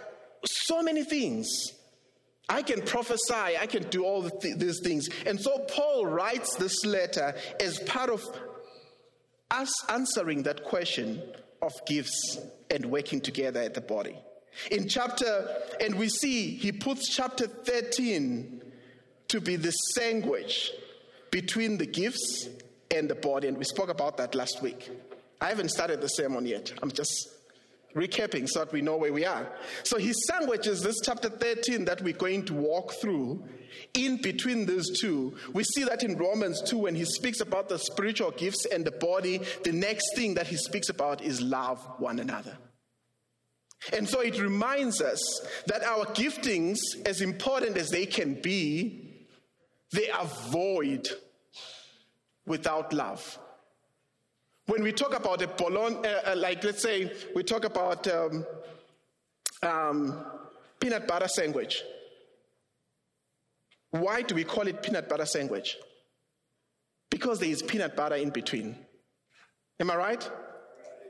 so 0.46 0.82
many 0.82 1.04
things. 1.04 1.48
I 2.48 2.62
can 2.62 2.82
prophesy, 2.82 3.58
I 3.60 3.66
can 3.66 3.84
do 3.90 4.06
all 4.06 4.30
th- 4.30 4.58
these 4.58 4.80
things. 4.84 5.10
And 5.26 5.40
so 5.42 5.66
Paul 5.68 6.06
writes 6.06 6.56
this 6.56 6.86
letter 6.86 7.34
as 7.60 7.80
part 7.80 8.12
of 8.12 8.24
us 9.50 9.74
answering 9.90 10.44
that 10.44 10.64
question 10.64 11.24
of 11.62 11.72
gifts 11.88 12.40
and 12.70 12.86
working 12.86 13.20
together 13.22 13.62
at 13.62 13.74
the 13.74 13.82
body. 13.82 14.16
In 14.72 14.88
chapter, 14.88 15.48
and 15.80 15.96
we 15.96 16.10
see 16.10 16.56
he 16.56 16.72
puts 16.72 17.10
chapter 17.10 17.48
13 17.48 18.62
to 19.28 19.42
be 19.42 19.56
the 19.56 19.72
sandwich 19.72 20.72
between 21.32 21.78
the 21.78 21.86
gifts 21.86 22.50
and 22.92 23.10
the 23.10 23.16
body, 23.16 23.48
and 23.48 23.58
we 23.58 23.66
spoke 23.66 23.90
about 23.90 24.18
that 24.18 24.36
last 24.36 24.62
week. 24.62 24.90
I 25.42 25.50
haven't 25.50 25.70
started 25.70 26.02
the 26.02 26.08
sermon 26.08 26.46
yet. 26.46 26.72
I'm 26.82 26.92
just 26.92 27.30
recapping 27.96 28.48
so 28.48 28.60
that 28.60 28.74
we 28.74 28.82
know 28.82 28.98
where 28.98 29.14
we 29.14 29.26
are. 29.26 29.48
So 29.84 29.98
he 29.98 30.14
sandwiches 30.28 30.82
this 30.82 30.98
chapter 31.04 31.30
13 31.30 31.86
that 31.86 32.02
we're 32.02 32.14
going 32.14 32.46
to 32.46 32.54
walk 32.54 32.94
through 32.94 33.44
in 33.94 34.18
between 34.22 34.66
these 34.66 35.00
two. 35.00 35.36
We 35.54 35.64
see 35.64 35.84
that 35.86 36.04
in 36.04 36.18
Romans 36.18 36.62
2 36.64 36.78
when 36.78 36.96
he 36.96 37.06
speaks 37.06 37.40
about 37.40 37.70
the 37.70 37.80
spiritual 37.80 38.32
gifts 38.32 38.66
and 38.66 38.86
the 38.86 38.92
body, 38.92 39.42
the 39.64 39.72
next 39.72 40.06
thing 40.16 40.34
that 40.36 40.48
he 40.48 40.58
speaks 40.58 40.90
about 40.90 41.22
is 41.22 41.42
love 41.42 41.80
one 41.98 42.20
another. 42.20 42.58
And 43.94 44.08
so 44.08 44.22
it 44.22 44.42
reminds 44.42 45.02
us 45.02 45.22
that 45.68 45.84
our 45.84 46.06
giftings, 46.08 46.78
as 47.06 47.22
important 47.22 47.78
as 47.78 47.90
they 47.90 48.06
can 48.06 48.42
be, 48.42 49.28
they 49.92 50.10
are 50.10 50.26
void 50.26 51.08
without 52.46 52.94
love. 52.94 53.40
When 54.68 54.82
we 54.82 54.92
talk 54.92 55.16
about 55.16 55.42
a 55.42 55.48
bologna, 55.48 56.08
uh, 56.08 56.32
uh, 56.32 56.36
like 56.36 56.64
let's 56.64 56.82
say 56.82 57.12
we 57.36 57.44
talk 57.44 57.66
about 57.66 58.08
um, 58.08 58.46
um, 59.62 60.26
peanut 60.80 61.08
butter 61.08 61.28
sandwich. 61.28 61.84
Why 63.92 64.24
do 64.24 64.36
we 64.36 64.44
call 64.44 64.68
it 64.68 64.82
peanut 64.82 65.08
butter 65.08 65.26
sandwich? 65.26 65.78
Because 67.10 67.40
there 67.40 67.50
is 67.50 67.62
peanut 67.62 67.96
butter 67.96 68.16
in 68.16 68.32
between. 68.32 68.76
Am 69.80 69.92
I 69.92 69.96
right? 69.96 70.32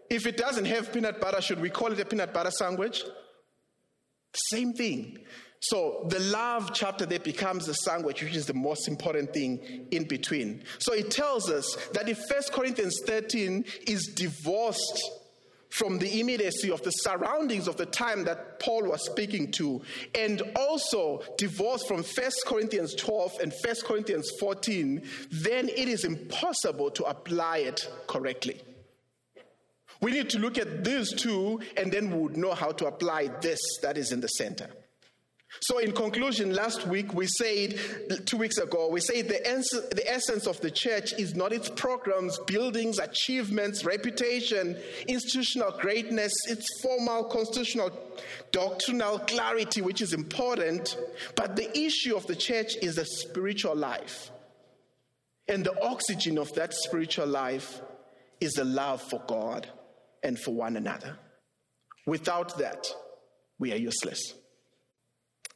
If 0.10 0.26
it 0.26 0.38
doesn't 0.38 0.66
have 0.66 0.94
peanut 0.94 1.20
butter, 1.20 1.42
should 1.42 1.60
we 1.60 1.70
call 1.70 1.92
it 1.92 2.00
a 2.00 2.06
peanut 2.06 2.34
butter 2.34 2.52
sandwich? 2.52 3.04
Same 4.34 4.74
thing. 4.74 5.20
So 5.62 6.06
the 6.10 6.20
love 6.20 6.72
chapter 6.74 7.06
there 7.06 7.20
becomes 7.20 7.66
the 7.66 7.74
sandwich, 7.74 8.22
which 8.22 8.36
is 8.36 8.46
the 8.46 8.54
most 8.54 8.88
important 8.88 9.34
thing 9.34 9.88
in 9.90 10.04
between. 10.04 10.64
So 10.78 10.94
it 10.94 11.10
tells 11.10 11.50
us 11.50 11.76
that 11.94 12.08
if 12.08 12.20
1 12.30 12.44
Corinthians 12.52 13.00
13 13.06 13.66
is 13.88 14.14
divorced 14.16 15.02
from 15.70 15.98
the 15.98 16.20
immediacy 16.20 16.70
of 16.72 16.84
the 16.84 16.92
surroundings 16.92 17.68
of 17.68 17.78
the 17.78 17.86
time 17.88 18.24
that 18.26 18.60
Paul 18.60 18.84
was 18.84 19.04
speaking 19.06 19.52
to, 19.54 19.82
and 20.14 20.42
also 20.56 21.24
divorced 21.38 21.88
from 21.88 22.04
1 22.04 22.32
Corinthians 22.46 22.94
12 22.96 23.40
and 23.42 23.52
1 23.52 23.76
Corinthians 23.86 24.30
14, 24.40 25.02
then 25.32 25.68
it 25.68 25.88
is 25.88 26.06
impossible 26.06 26.92
to 26.92 27.04
apply 27.06 27.58
it 27.58 27.90
correctly. 28.08 28.62
We 30.06 30.12
need 30.12 30.30
to 30.30 30.38
look 30.38 30.60
at 30.60 30.84
these 30.84 31.12
two, 31.14 31.60
and 31.78 31.92
then 31.92 32.12
we 32.12 32.20
would 32.20 32.38
know 32.38 32.54
how 32.54 32.72
to 32.74 32.86
apply 32.86 33.30
this 33.42 33.58
that 33.82 33.98
is 33.98 34.12
in 34.12 34.22
the 34.22 34.28
center. 34.28 34.70
So, 35.62 35.80
in 35.80 35.94
conclusion, 35.94 36.54
last 36.54 36.86
week 36.86 37.12
we 37.16 37.26
said, 37.26 37.80
two 38.28 38.38
weeks 38.38 38.60
ago, 38.60 38.88
we 38.88 39.00
said 39.00 39.28
the, 39.28 39.44
ens- 39.48 39.72
the 39.72 40.04
essence 40.06 40.46
of 40.46 40.62
the 40.62 40.70
church 40.70 41.14
is 41.14 41.34
not 41.34 41.52
its 41.54 41.70
programs, 41.70 42.38
buildings, 42.46 43.00
achievements, 43.00 43.84
reputation, 43.84 44.78
institutional 45.08 45.72
greatness, 45.72 46.34
its 46.50 46.68
formal 46.84 47.24
constitutional 47.24 47.90
doctrinal 48.52 49.18
clarity, 49.18 49.82
which 49.82 50.04
is 50.04 50.14
important, 50.14 51.00
but 51.36 51.56
the 51.56 51.76
issue 51.76 52.16
of 52.16 52.28
the 52.28 52.36
church 52.36 52.76
is 52.84 52.98
the 52.98 53.06
spiritual 53.06 53.76
life. 53.76 54.30
And 55.48 55.66
the 55.66 55.84
oxygen 55.84 56.38
of 56.38 56.54
that 56.54 56.76
spiritual 56.76 57.26
life 57.26 57.82
is 58.40 58.52
the 58.52 58.66
love 58.66 59.02
for 59.02 59.20
God 59.26 59.68
and 60.26 60.40
for 60.40 60.54
one 60.54 60.76
another. 60.76 61.18
Without 62.06 62.58
that, 62.58 62.86
we 63.60 63.72
are 63.72 63.78
useless. 63.78 64.34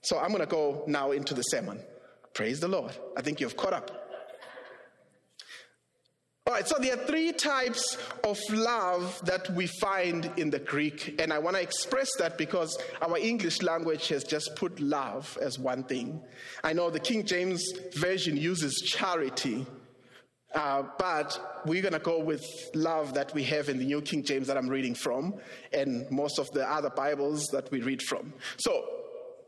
So 0.04 0.18
I'm 0.18 0.30
going 0.30 0.40
to 0.40 0.46
go 0.46 0.84
now 0.88 1.12
into 1.12 1.34
the 1.34 1.42
sermon. 1.42 1.80
Praise 2.34 2.60
the 2.60 2.68
Lord. 2.68 2.96
I 3.18 3.22
think 3.22 3.42
you've 3.42 3.58
caught 3.58 3.74
up. 3.74 3.92
All 6.48 6.54
right, 6.54 6.68
so 6.68 6.78
there 6.80 6.94
are 6.94 7.06
three 7.06 7.32
types 7.32 7.98
of 8.24 8.40
love 8.52 9.22
that 9.26 9.50
we 9.52 9.68
find 9.82 10.32
in 10.38 10.50
the 10.50 10.58
Greek, 10.58 11.22
and 11.22 11.32
I 11.32 11.38
want 11.38 11.56
to 11.58 11.62
express 11.62 12.10
that 12.18 12.40
because 12.40 12.76
our 13.02 13.18
English 13.18 13.62
language 13.62 14.08
has 14.08 14.24
just 14.24 14.56
put 14.56 14.80
love 14.80 15.38
as 15.42 15.60
one 15.60 15.84
thing. 15.84 16.22
I 16.64 16.74
know 16.74 16.90
the 16.90 17.00
King 17.00 17.24
James 17.24 17.62
Version 17.94 18.36
uses 18.36 18.82
charity, 18.84 19.68
uh, 20.54 20.84
but 20.98 21.62
we're 21.66 21.82
going 21.82 21.94
to 21.94 22.00
go 22.00 22.20
with 22.20 22.44
love 22.74 23.14
that 23.14 23.34
we 23.34 23.44
have 23.44 23.70
in 23.70 23.78
the 23.78 23.86
New 23.86 24.02
King 24.02 24.24
James 24.24 24.48
that 24.48 24.58
I'm 24.58 24.68
reading 24.68 24.96
from, 24.96 25.36
and 25.72 26.10
most 26.10 26.40
of 26.40 26.50
the 26.52 26.70
other 26.70 26.90
Bibles 26.90 27.46
that 27.52 27.70
we 27.72 27.82
read 27.82 28.02
from. 28.02 28.34
So, 28.58 28.86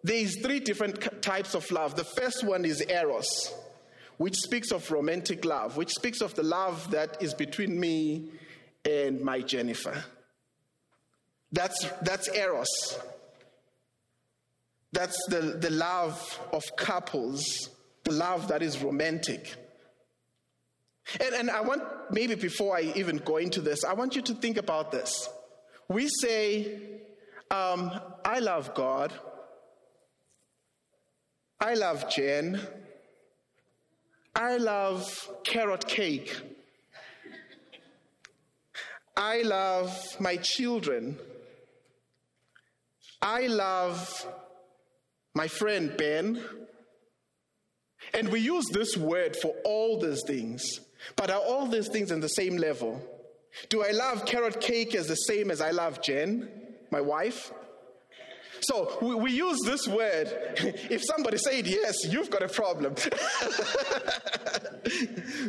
there's 0.03 0.39
three 0.41 0.60
different 0.60 1.22
types 1.22 1.53
of 1.53 1.70
love. 1.72 1.96
The 1.96 2.03
first 2.03 2.43
one 2.43 2.65
is 2.65 2.81
eros, 2.81 3.53
which 4.17 4.36
speaks 4.36 4.72
of 4.72 4.89
romantic 4.91 5.46
love, 5.46 5.77
which 5.77 5.91
speaks 5.91 6.22
of 6.22 6.34
the 6.36 6.43
love 6.43 6.89
that 6.91 7.22
is 7.22 7.34
between 7.34 7.79
me 7.79 8.29
and 8.84 9.22
my 9.22 9.41
Jennifer. 9.41 10.03
That's, 11.51 11.86
that's 12.01 12.29
eros. 12.29 13.00
That's 14.91 15.17
the, 15.29 15.58
the 15.60 15.70
love 15.70 16.39
of 16.51 16.63
couples, 16.77 17.70
the 18.03 18.12
love 18.12 18.48
that 18.48 18.62
is 18.62 18.81
romantic. 18.81 19.55
And, 21.20 21.34
and 21.36 21.50
I 21.50 21.62
want, 21.62 21.84
maybe 22.12 22.36
before 22.36 22.77
I 22.77 22.94
even 22.96 23.18
go 23.18 23.38
into 23.38 23.62
this, 23.62 23.84
I 23.84 23.94
want 23.94 24.15
you 24.15 24.22
to 24.24 24.34
think 24.34 24.58
about 24.58 24.91
this. 24.91 25.30
we 25.88 26.08
say, 26.08 26.80
um, 27.50 27.91
I 28.24 28.39
love 28.39 28.74
God, 28.74 29.12
I 31.60 31.74
love 31.74 32.10
Jen, 32.10 32.60
I 34.34 34.58
love 34.58 35.30
carrot 35.44 35.86
cake, 35.88 36.34
I 39.18 39.41
love 39.41 40.20
my 40.20 40.38
children, 40.38 41.20
I 43.22 43.48
love 43.48 44.25
my 45.34 45.48
friend 45.48 45.96
Ben. 45.98 46.44
And 48.13 48.30
we 48.30 48.39
use 48.39 48.65
this 48.72 48.98
word 48.98 49.36
for 49.36 49.53
all 49.63 50.00
these 50.00 50.24
things. 50.25 50.80
But 51.15 51.29
are 51.29 51.39
all 51.39 51.67
these 51.67 51.88
things 51.88 52.12
in 52.12 52.20
the 52.20 52.29
same 52.29 52.58
level? 52.58 53.01
Do 53.70 53.84
I 53.84 53.91
love 53.91 54.25
carrot 54.25 54.62
cake 54.62 54.96
as 54.96 55.08
the 55.08 55.15
same 55.15 55.51
as 55.51 55.62
I 55.62 55.72
love 55.72 56.01
Jen, 56.01 56.50
my 56.89 57.01
wife? 57.01 57.51
So 58.62 58.98
we, 59.01 59.15
we 59.15 59.31
use 59.31 59.60
this 59.65 59.88
word. 59.88 60.31
If 60.89 61.03
somebody 61.03 61.38
said 61.38 61.65
yes, 61.67 62.05
you've 62.05 62.29
got 62.29 62.43
a 62.43 62.48
problem. 62.48 62.93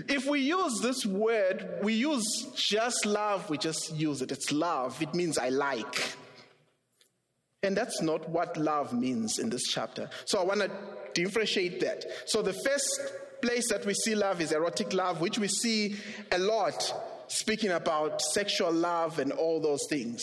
if 0.09 0.27
we 0.27 0.41
use 0.41 0.81
this 0.81 1.05
word, 1.05 1.79
we 1.83 1.95
use 1.95 2.25
just 2.55 3.05
love, 3.05 3.49
we 3.51 3.59
just 3.59 3.95
use 3.95 4.23
it. 4.23 4.33
It's 4.33 4.51
love. 4.51 5.01
It 5.03 5.15
means 5.15 5.37
I 5.37 5.51
like. 5.51 6.17
And 7.63 7.77
that's 7.77 8.01
not 8.03 8.29
what 8.29 8.57
love 8.57 8.93
means 8.93 9.39
in 9.39 9.51
this 9.51 9.63
chapter. 9.69 10.09
So 10.25 10.41
I 10.41 10.45
want 10.45 10.61
to 10.61 10.71
differentiate 11.15 11.81
that. 11.81 12.05
So 12.27 12.43
the 12.43 12.55
first 12.65 13.01
place 13.43 13.69
that 13.71 13.85
we 13.85 13.95
see 13.95 14.15
love 14.15 14.41
is 14.41 14.53
erotic 14.53 14.93
love, 14.95 15.21
which 15.21 15.39
we 15.39 15.49
see 15.49 15.97
a 16.31 16.39
lot 16.39 16.95
speaking 17.29 17.71
about 17.71 18.23
sexual 18.23 18.73
love 18.73 19.19
and 19.19 19.33
all 19.33 19.61
those 19.61 19.81
things. 19.91 20.23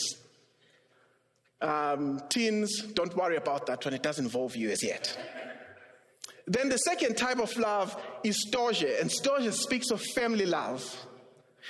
Um, 1.60 2.20
teens, 2.30 2.82
don't 2.94 3.14
worry 3.16 3.36
about 3.36 3.66
that 3.66 3.84
when 3.84 3.92
it 3.92 4.02
doesn't 4.02 4.24
involve 4.24 4.56
you 4.56 4.70
as 4.70 4.82
yet. 4.82 5.16
Then 6.46 6.68
the 6.68 6.78
second 6.78 7.16
type 7.16 7.38
of 7.38 7.56
love 7.58 7.96
is 8.24 8.46
storge, 8.48 8.82
and 9.00 9.10
storge 9.10 9.52
speaks 9.52 9.90
of 9.90 10.00
family 10.00 10.46
love. 10.46 10.82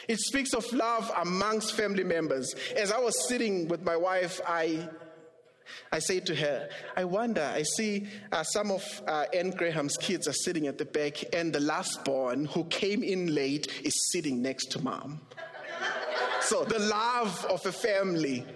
It 0.09 0.21
speaks 0.21 0.55
of 0.55 0.73
love 0.73 1.11
amongst 1.17 1.75
family 1.75 2.05
members. 2.05 2.55
As 2.77 2.93
I 2.93 2.99
was 2.99 3.29
sitting 3.29 3.69
with 3.69 3.83
my 3.83 3.97
wife, 3.97 4.41
I 4.47 4.89
I 5.93 5.99
say 5.99 6.21
to 6.21 6.35
her, 6.35 6.69
I 6.97 7.05
wonder, 7.05 7.43
I 7.43 7.63
see 7.63 8.07
uh, 8.33 8.43
some 8.43 8.71
of 8.71 8.83
uh, 9.07 9.25
Anne 9.35 9.51
Graham's 9.51 9.97
kids 9.97 10.29
are 10.29 10.33
sitting 10.33 10.67
at 10.67 10.79
the 10.79 10.85
back, 10.85 11.35
and 11.35 11.53
the 11.53 11.61
last 11.61 12.05
born 12.05 12.45
who 12.45 12.65
came 12.65 13.03
in 13.03 13.35
late 13.35 13.81
is 13.85 13.95
sitting 14.13 14.41
next 14.41 14.67
to 14.73 14.83
mom. 14.83 15.21
so, 16.41 16.65
the 16.65 16.79
love 16.79 17.45
of 17.47 17.65
a 17.67 17.73
family. 17.73 18.47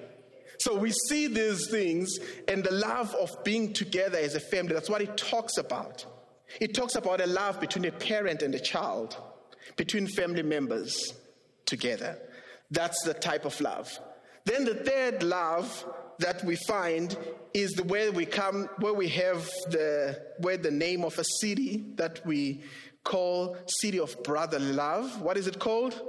So, 0.59 0.77
we 0.77 0.93
see 1.09 1.27
these 1.27 1.69
things, 1.71 2.19
and 2.47 2.63
the 2.63 2.73
love 2.73 3.15
of 3.15 3.31
being 3.45 3.73
together 3.73 4.19
as 4.19 4.35
a 4.35 4.41
family, 4.41 4.75
that's 4.75 4.91
what 4.91 5.03
it 5.03 5.17
talks 5.17 5.59
about. 5.59 6.07
It 6.61 6.75
talks 6.75 6.95
about 6.95 7.21
a 7.21 7.27
love 7.27 7.61
between 7.61 7.85
a 7.85 7.93
parent 7.93 8.43
and 8.43 8.55
a 8.55 8.61
child, 8.61 9.17
between 9.77 10.07
family 10.07 10.43
members 10.43 11.15
together. 11.67 12.19
That's 12.71 13.03
the 13.05 13.15
type 13.15 13.45
of 13.45 13.61
love. 13.61 13.99
Then 14.45 14.65
the 14.65 14.75
third 14.75 15.23
love 15.23 15.85
that 16.19 16.45
we 16.45 16.57
find 16.67 17.17
is 17.53 17.73
the 17.73 17.85
where 17.85 18.13
we 18.13 18.27
come, 18.27 18.69
where 18.79 18.95
we 18.95 19.09
have 19.09 19.49
the 19.71 20.21
where 20.39 20.57
the 20.57 20.71
name 20.71 21.05
of 21.05 21.19
a 21.19 21.25
city 21.41 21.85
that 21.97 22.25
we 22.27 22.63
call 23.05 23.57
City 23.81 24.01
of 24.01 24.23
Brotherly 24.23 24.73
Love. 24.73 25.21
What 25.21 25.37
is 25.37 25.47
it 25.47 25.59
called? 25.59 26.01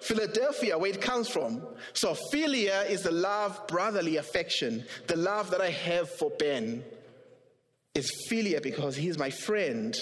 Philadelphia, 0.00 0.76
where 0.76 0.90
it 0.90 1.00
comes 1.00 1.28
from. 1.28 1.62
So 1.92 2.16
philia 2.32 2.90
is 2.90 3.02
the 3.02 3.12
love, 3.12 3.66
brotherly 3.68 4.16
affection, 4.16 4.84
the 5.06 5.16
love 5.16 5.50
that 5.50 5.60
I 5.60 5.70
have 5.70 6.10
for 6.10 6.30
Ben. 6.30 6.82
Is 7.94 8.10
philia 8.28 8.62
because 8.62 8.96
he's 8.96 9.18
my 9.18 9.30
friend. 9.30 9.94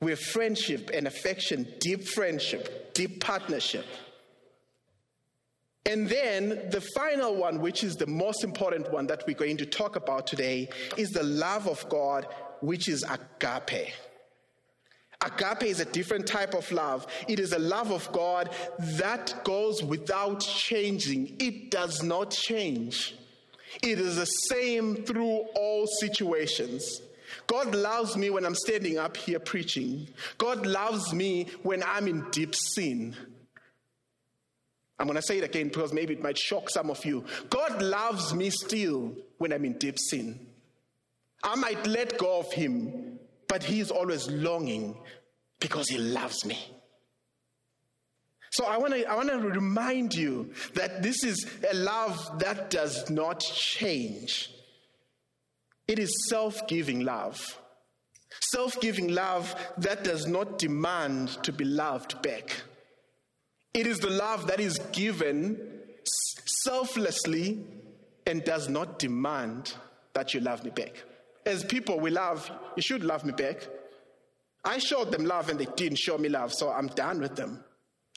We're 0.00 0.16
friendship 0.16 0.90
and 0.94 1.06
affection, 1.06 1.66
deep 1.80 2.04
friendship, 2.08 2.94
deep 2.94 3.20
partnership. 3.20 3.84
And 5.84 6.08
then 6.08 6.68
the 6.70 6.80
final 6.94 7.34
one, 7.34 7.60
which 7.60 7.82
is 7.82 7.96
the 7.96 8.06
most 8.06 8.44
important 8.44 8.92
one 8.92 9.06
that 9.08 9.24
we're 9.26 9.34
going 9.34 9.56
to 9.56 9.66
talk 9.66 9.96
about 9.96 10.26
today, 10.26 10.68
is 10.96 11.10
the 11.10 11.24
love 11.24 11.66
of 11.66 11.88
God, 11.88 12.26
which 12.60 12.88
is 12.88 13.04
agape. 13.04 13.92
Agape 15.24 15.62
is 15.64 15.80
a 15.80 15.84
different 15.84 16.26
type 16.26 16.54
of 16.54 16.70
love. 16.72 17.06
It 17.28 17.38
is 17.38 17.52
a 17.52 17.58
love 17.58 17.90
of 17.92 18.10
God 18.12 18.50
that 18.78 19.44
goes 19.44 19.82
without 19.82 20.40
changing, 20.40 21.36
it 21.38 21.70
does 21.70 22.02
not 22.02 22.30
change. 22.30 23.16
It 23.82 23.98
is 23.98 24.16
the 24.16 24.26
same 24.26 24.96
through 24.96 25.46
all 25.56 25.86
situations. 25.86 27.00
God 27.46 27.74
loves 27.74 28.16
me 28.18 28.28
when 28.28 28.44
I'm 28.44 28.54
standing 28.54 28.98
up 28.98 29.16
here 29.16 29.38
preaching. 29.38 30.08
God 30.36 30.66
loves 30.66 31.14
me 31.14 31.46
when 31.62 31.82
I'm 31.82 32.06
in 32.06 32.28
deep 32.30 32.54
sin. 32.54 33.16
I'm 35.02 35.08
going 35.08 35.16
to 35.16 35.22
say 35.26 35.38
it 35.38 35.44
again 35.44 35.66
because 35.66 35.92
maybe 35.92 36.14
it 36.14 36.22
might 36.22 36.38
shock 36.38 36.70
some 36.70 36.88
of 36.88 37.04
you. 37.04 37.24
God 37.50 37.82
loves 37.82 38.32
me 38.32 38.50
still 38.50 39.12
when 39.38 39.52
I'm 39.52 39.64
in 39.64 39.72
deep 39.72 39.98
sin. 39.98 40.46
I 41.42 41.56
might 41.56 41.84
let 41.88 42.18
go 42.18 42.38
of 42.38 42.52
him, 42.52 43.18
but 43.48 43.64
he 43.64 43.80
is 43.80 43.90
always 43.90 44.30
longing 44.30 44.96
because 45.58 45.88
he 45.88 45.98
loves 45.98 46.44
me. 46.44 46.56
So 48.52 48.64
I 48.64 48.78
want 48.78 48.94
to 48.94 49.04
I 49.04 49.16
want 49.16 49.28
to 49.30 49.38
remind 49.38 50.14
you 50.14 50.52
that 50.74 51.02
this 51.02 51.24
is 51.24 51.50
a 51.68 51.74
love 51.74 52.38
that 52.38 52.70
does 52.70 53.10
not 53.10 53.40
change. 53.40 54.52
It 55.88 55.98
is 55.98 56.28
self-giving 56.28 57.00
love. 57.00 57.58
Self-giving 58.52 59.12
love 59.12 59.52
that 59.78 60.04
does 60.04 60.28
not 60.28 60.60
demand 60.60 61.42
to 61.42 61.50
be 61.50 61.64
loved 61.64 62.22
back. 62.22 62.54
It 63.74 63.86
is 63.86 64.00
the 64.00 64.10
love 64.10 64.48
that 64.48 64.60
is 64.60 64.78
given 64.92 65.58
selflessly 66.64 67.64
and 68.26 68.44
does 68.44 68.68
not 68.68 68.98
demand 68.98 69.74
that 70.12 70.34
you 70.34 70.40
love 70.40 70.64
me 70.64 70.70
back. 70.70 71.02
As 71.46 71.64
people, 71.64 71.98
we 71.98 72.10
love, 72.10 72.50
you 72.76 72.82
should 72.82 73.02
love 73.02 73.24
me 73.24 73.32
back. 73.32 73.66
I 74.64 74.78
showed 74.78 75.10
them 75.10 75.24
love 75.24 75.48
and 75.48 75.58
they 75.58 75.66
didn't 75.76 75.98
show 75.98 76.18
me 76.18 76.28
love, 76.28 76.52
so 76.52 76.70
I'm 76.70 76.86
done 76.88 77.20
with 77.20 77.34
them. 77.34 77.64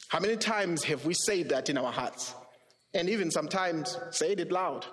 How 0.09 0.19
many 0.19 0.37
times 0.37 0.83
have 0.83 1.05
we 1.05 1.13
said 1.13 1.49
that 1.49 1.69
in 1.69 1.77
our 1.77 1.91
hearts? 1.91 2.35
And 2.93 3.09
even 3.09 3.31
sometimes 3.31 3.97
said 4.11 4.39
it 4.39 4.51
loud. 4.51 4.85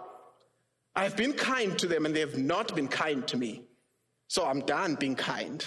I've 0.95 1.17
been 1.17 1.33
kind 1.33 1.79
to 1.79 1.87
them 1.87 2.07
and 2.07 2.15
they 2.15 2.21
have 2.21 2.39
not 2.39 2.75
been 2.75 2.89
kind 2.89 3.27
to 3.29 3.37
me. 3.37 3.65
So 4.29 4.47
I'm 4.47 4.61
done 4.61 4.95
being 4.95 5.15
kind. 5.15 5.65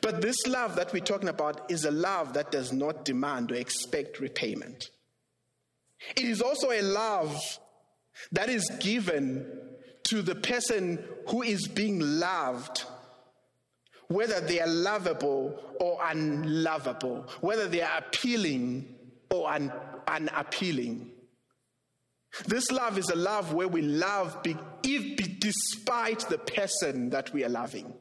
But 0.00 0.20
this 0.20 0.36
love 0.46 0.76
that 0.76 0.92
we're 0.92 1.00
talking 1.00 1.28
about 1.28 1.70
is 1.70 1.84
a 1.84 1.90
love 1.90 2.32
that 2.34 2.50
does 2.50 2.72
not 2.72 3.04
demand 3.04 3.52
or 3.52 3.54
expect 3.54 4.20
repayment. 4.20 4.90
It 6.16 6.24
is 6.24 6.42
also 6.42 6.70
a 6.70 6.82
love 6.82 7.40
that 8.32 8.48
is 8.48 8.68
given 8.80 9.46
to 10.04 10.22
the 10.22 10.34
person 10.34 11.02
who 11.28 11.42
is 11.42 11.66
being 11.66 12.00
loved, 12.00 12.84
whether 14.08 14.40
they 14.40 14.60
are 14.60 14.68
lovable 14.68 15.60
or 15.80 15.98
unlovable, 16.04 17.28
whether 17.40 17.66
they 17.66 17.82
are 17.82 17.98
appealing 17.98 18.94
or 19.30 19.50
un- 19.50 19.72
unappealing. 20.06 21.10
This 22.46 22.70
love 22.70 22.98
is 22.98 23.08
a 23.08 23.16
love 23.16 23.54
where 23.54 23.68
we 23.68 23.82
love 23.82 24.42
be- 24.42 24.56
despite 25.38 26.20
the 26.28 26.38
person 26.38 27.10
that 27.10 27.32
we 27.32 27.44
are 27.44 27.48
loving. 27.48 27.92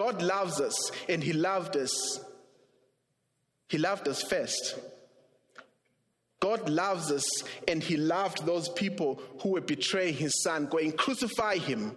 God 0.00 0.22
loves 0.22 0.62
us, 0.62 0.90
and 1.10 1.22
He 1.22 1.34
loved 1.34 1.76
us. 1.76 2.20
He 3.68 3.76
loved 3.76 4.08
us 4.08 4.22
first. 4.22 4.78
God 6.40 6.70
loves 6.70 7.12
us, 7.12 7.26
and 7.68 7.82
He 7.82 7.98
loved 7.98 8.46
those 8.46 8.70
people 8.70 9.20
who 9.40 9.50
were 9.50 9.60
betraying 9.60 10.14
His 10.14 10.42
Son, 10.42 10.64
going, 10.64 10.92
crucify 10.92 11.58
Him. 11.58 11.96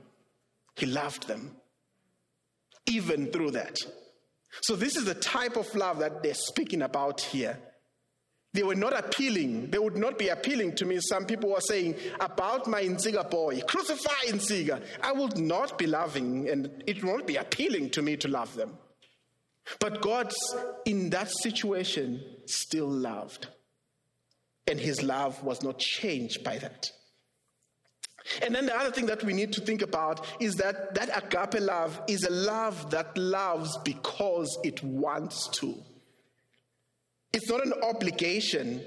He 0.75 0.85
loved 0.85 1.29
them, 1.29 1.55
even 2.87 3.27
through 3.27 3.51
that. 3.51 3.77
So, 4.63 4.75
this 4.75 4.97
is 4.97 5.05
the 5.05 5.15
type 5.15 5.55
of 5.55 5.73
love 5.73 5.99
that 5.99 6.21
they're 6.21 6.33
speaking 6.33 6.81
about 6.81 7.21
here. 7.21 7.57
They 8.53 8.61
were 8.63 8.75
not 8.75 8.97
appealing. 8.97 9.71
They 9.71 9.79
would 9.79 9.97
not 9.97 10.19
be 10.19 10.27
appealing 10.27 10.75
to 10.75 10.85
me. 10.85 10.99
Some 11.01 11.25
people 11.25 11.49
were 11.49 11.61
saying 11.61 11.95
about 12.19 12.67
my 12.67 12.83
Nziga 12.83 13.29
boy, 13.29 13.61
crucify 13.61 14.27
Nziga. 14.27 14.83
I 15.01 15.11
would 15.11 15.37
not 15.39 15.77
be 15.79 15.87
loving, 15.87 16.47
and 16.49 16.83
it 16.85 17.03
won't 17.03 17.25
be 17.25 17.37
appealing 17.37 17.89
to 17.91 18.03
me 18.03 18.15
to 18.17 18.27
love 18.27 18.53
them. 18.55 18.77
But 19.79 20.01
God, 20.01 20.31
in 20.85 21.09
that 21.09 21.31
situation, 21.31 22.23
still 22.45 22.89
loved. 22.89 23.47
And 24.67 24.79
his 24.79 25.01
love 25.01 25.43
was 25.43 25.63
not 25.63 25.79
changed 25.79 26.43
by 26.43 26.57
that. 26.59 26.91
And 28.41 28.53
then 28.55 28.67
the 28.67 28.75
other 28.75 28.91
thing 28.91 29.07
that 29.07 29.23
we 29.23 29.33
need 29.33 29.51
to 29.53 29.61
think 29.61 29.81
about 29.81 30.25
is 30.39 30.55
that 30.55 30.95
that 30.95 31.09
agape 31.17 31.59
love 31.61 31.99
is 32.07 32.23
a 32.23 32.29
love 32.29 32.91
that 32.91 33.17
loves 33.17 33.77
because 33.83 34.57
it 34.63 34.81
wants 34.83 35.47
to. 35.59 35.75
It's 37.33 37.49
not 37.49 37.65
an 37.65 37.73
obligation, 37.83 38.81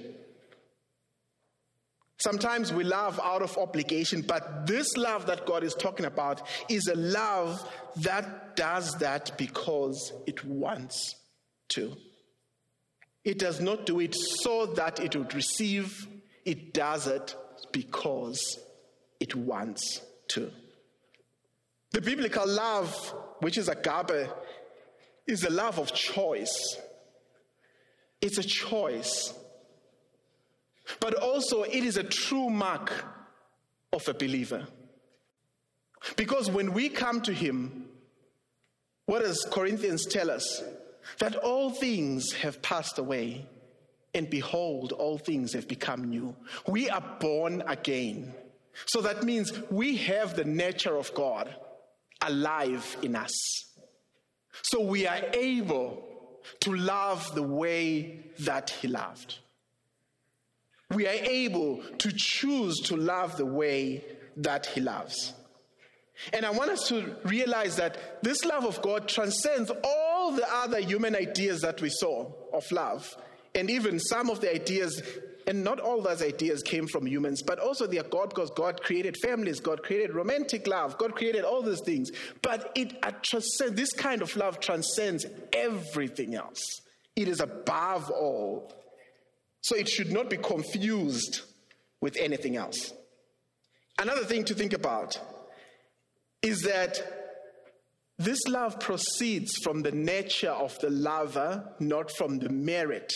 Sometimes 2.18 2.72
we 2.72 2.82
love 2.82 3.20
out 3.22 3.42
of 3.42 3.58
obligation, 3.58 4.22
but 4.22 4.66
this 4.66 4.96
love 4.96 5.26
that 5.26 5.44
God 5.44 5.62
is 5.62 5.74
talking 5.74 6.06
about 6.06 6.42
is 6.68 6.86
a 6.86 6.96
love 6.96 7.70
that 7.96 8.56
does 8.56 8.94
that 8.94 9.36
because 9.36 10.12
it 10.26 10.42
wants 10.44 11.16
to. 11.68 11.94
It 13.22 13.38
does 13.38 13.60
not 13.60 13.84
do 13.84 14.00
it 14.00 14.14
so 14.14 14.66
that 14.66 14.98
it 15.00 15.14
would 15.14 15.34
receive, 15.34 16.06
it 16.44 16.72
does 16.72 17.06
it 17.06 17.36
because 17.72 18.58
it 19.20 19.34
wants 19.34 20.00
to. 20.28 20.50
The 21.90 22.00
biblical 22.00 22.46
love, 22.46 22.94
which 23.40 23.58
is 23.58 23.68
agape, 23.68 24.30
is 25.26 25.44
a 25.44 25.50
love 25.50 25.78
of 25.78 25.92
choice. 25.92 26.78
It's 28.20 28.38
a 28.38 28.42
choice. 28.42 29.34
But 31.00 31.14
also, 31.14 31.62
it 31.62 31.84
is 31.84 31.96
a 31.96 32.04
true 32.04 32.50
mark 32.50 32.92
of 33.92 34.06
a 34.08 34.14
believer. 34.14 34.66
Because 36.16 36.50
when 36.50 36.72
we 36.72 36.88
come 36.88 37.20
to 37.22 37.32
Him, 37.32 37.88
what 39.06 39.22
does 39.22 39.46
Corinthians 39.50 40.06
tell 40.06 40.30
us? 40.30 40.62
That 41.18 41.36
all 41.36 41.70
things 41.70 42.32
have 42.32 42.62
passed 42.62 42.98
away, 42.98 43.46
and 44.14 44.28
behold, 44.28 44.92
all 44.92 45.18
things 45.18 45.52
have 45.52 45.68
become 45.68 46.10
new. 46.10 46.34
We 46.66 46.90
are 46.90 47.16
born 47.20 47.62
again. 47.66 48.34
So 48.86 49.00
that 49.02 49.22
means 49.22 49.52
we 49.70 49.96
have 49.98 50.34
the 50.34 50.44
nature 50.44 50.96
of 50.96 51.12
God 51.14 51.54
alive 52.20 52.96
in 53.02 53.16
us. 53.16 53.32
So 54.62 54.80
we 54.80 55.06
are 55.06 55.20
able 55.32 56.15
to 56.60 56.74
love 56.74 57.34
the 57.34 57.42
way 57.42 58.20
that 58.40 58.70
He 58.70 58.88
loved. 58.88 59.38
We 60.90 61.06
are 61.06 61.10
able 61.10 61.82
to 61.98 62.12
choose 62.14 62.78
to 62.84 62.96
love 62.96 63.36
the 63.36 63.46
way 63.46 64.04
that 64.36 64.66
He 64.66 64.80
loves. 64.80 65.32
And 66.32 66.46
I 66.46 66.50
want 66.50 66.70
us 66.70 66.88
to 66.88 67.16
realize 67.24 67.76
that 67.76 68.22
this 68.22 68.44
love 68.44 68.64
of 68.64 68.80
God 68.80 69.08
transcends 69.08 69.70
all 69.84 70.32
the 70.32 70.50
other 70.50 70.80
human 70.80 71.14
ideas 71.14 71.60
that 71.60 71.82
we 71.82 71.90
saw 71.90 72.30
of 72.52 72.70
love, 72.72 73.16
and 73.56 73.70
even 73.70 73.98
some 73.98 74.28
of 74.28 74.40
the 74.40 74.54
ideas 74.54 75.02
and 75.46 75.62
not 75.64 75.78
all 75.78 76.02
those 76.02 76.22
ideas 76.22 76.62
came 76.62 76.86
from 76.86 77.06
humans, 77.06 77.42
but 77.42 77.58
also 77.58 77.86
they 77.86 77.98
are 77.98 78.04
God 78.04 78.30
because 78.30 78.50
God 78.50 78.82
created 78.82 79.16
families, 79.22 79.60
God 79.60 79.82
created 79.82 80.12
romantic 80.12 80.66
love, 80.66 80.98
God 80.98 81.14
created 81.14 81.44
all 81.44 81.62
these 81.62 81.80
things. 81.80 82.10
But 82.42 82.72
it 82.74 82.96
uh, 83.02 83.12
transcends, 83.22 83.76
this 83.76 83.92
kind 83.92 84.22
of 84.22 84.34
love 84.36 84.60
transcends 84.60 85.24
everything 85.52 86.34
else. 86.34 86.60
It 87.14 87.28
is 87.28 87.40
above 87.40 88.10
all. 88.10 88.72
So 89.62 89.76
it 89.76 89.88
should 89.88 90.12
not 90.12 90.28
be 90.28 90.36
confused 90.36 91.42
with 92.00 92.16
anything 92.16 92.56
else. 92.56 92.92
Another 93.98 94.24
thing 94.24 94.44
to 94.44 94.54
think 94.54 94.72
about 94.72 95.18
is 96.42 96.62
that 96.62 97.00
this 98.18 98.40
love 98.48 98.80
proceeds 98.80 99.56
from 99.58 99.82
the 99.82 99.92
nature 99.92 100.50
of 100.50 100.78
the 100.80 100.90
lover, 100.90 101.72
not 101.78 102.10
from 102.10 102.38
the 102.38 102.48
merit 102.48 103.12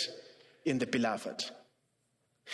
in 0.65 0.79
the 0.79 0.87
beloved. 0.87 1.45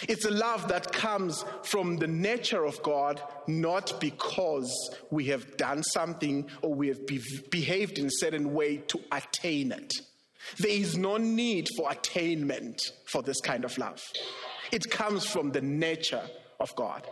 It's 0.08 0.26
a 0.26 0.30
love 0.30 0.68
that 0.68 0.92
comes 0.92 1.44
from 1.62 1.96
the 1.96 2.06
nature 2.06 2.64
of 2.64 2.82
God, 2.82 3.20
not 3.46 3.98
because 3.98 4.70
we 5.10 5.24
have 5.26 5.56
done 5.56 5.82
something 5.82 6.50
or 6.60 6.74
we 6.74 6.88
have 6.88 7.06
be- 7.06 7.22
behaved 7.50 7.98
in 7.98 8.06
a 8.06 8.10
certain 8.18 8.52
way 8.52 8.78
to 8.88 9.00
attain 9.10 9.72
it. 9.72 9.92
There 10.58 10.70
is 10.70 10.98
no 10.98 11.16
need 11.16 11.68
for 11.76 11.90
attainment 11.90 12.80
for 13.06 13.22
this 13.22 13.40
kind 13.40 13.64
of 13.64 13.76
love. 13.78 14.02
It 14.70 14.90
comes 14.90 15.24
from 15.24 15.50
the 15.50 15.62
nature 15.62 16.22
of 16.60 16.74
God. 16.76 17.06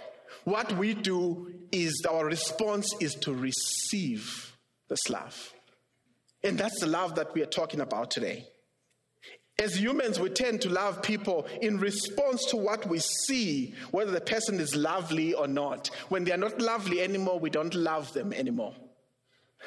What 0.44 0.76
we 0.76 0.92
do 0.94 1.52
is 1.72 2.04
our 2.08 2.26
response 2.26 2.92
is 3.00 3.14
to 3.22 3.32
receive 3.32 4.54
this 4.88 5.08
love. 5.08 5.54
And 6.42 6.58
that's 6.58 6.80
the 6.80 6.86
love 6.86 7.14
that 7.14 7.34
we 7.34 7.42
are 7.42 7.46
talking 7.46 7.80
about 7.80 8.10
today. 8.10 8.46
As 9.58 9.76
humans, 9.76 10.18
we 10.18 10.30
tend 10.30 10.62
to 10.62 10.68
love 10.68 11.00
people 11.00 11.46
in 11.62 11.78
response 11.78 12.44
to 12.46 12.56
what 12.56 12.88
we 12.88 12.98
see, 12.98 13.74
whether 13.92 14.10
the 14.10 14.20
person 14.20 14.58
is 14.58 14.74
lovely 14.74 15.32
or 15.32 15.46
not. 15.46 15.90
When 16.08 16.24
they 16.24 16.32
are 16.32 16.36
not 16.36 16.60
lovely 16.60 17.00
anymore, 17.00 17.38
we 17.38 17.50
don't 17.50 17.74
love 17.74 18.12
them 18.12 18.32
anymore. 18.32 18.74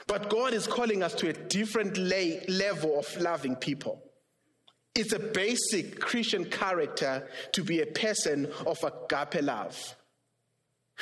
But 0.06 0.30
God 0.30 0.54
is 0.54 0.68
calling 0.68 1.04
us 1.04 1.14
to 1.16 1.30
a 1.30 1.34
different 1.34 1.98
lay, 1.98 2.44
level 2.48 3.00
of 3.00 3.22
loving 3.22 3.56
people. 3.56 4.04
It's 4.94 5.14
a 5.14 5.20
basic 5.20 6.00
Christian 6.00 6.46
character 6.46 7.28
to 7.54 7.64
be 7.64 7.82
a 7.82 7.86
person 7.86 8.52
of 8.66 8.84
agape 8.84 9.42
love. 9.42 9.96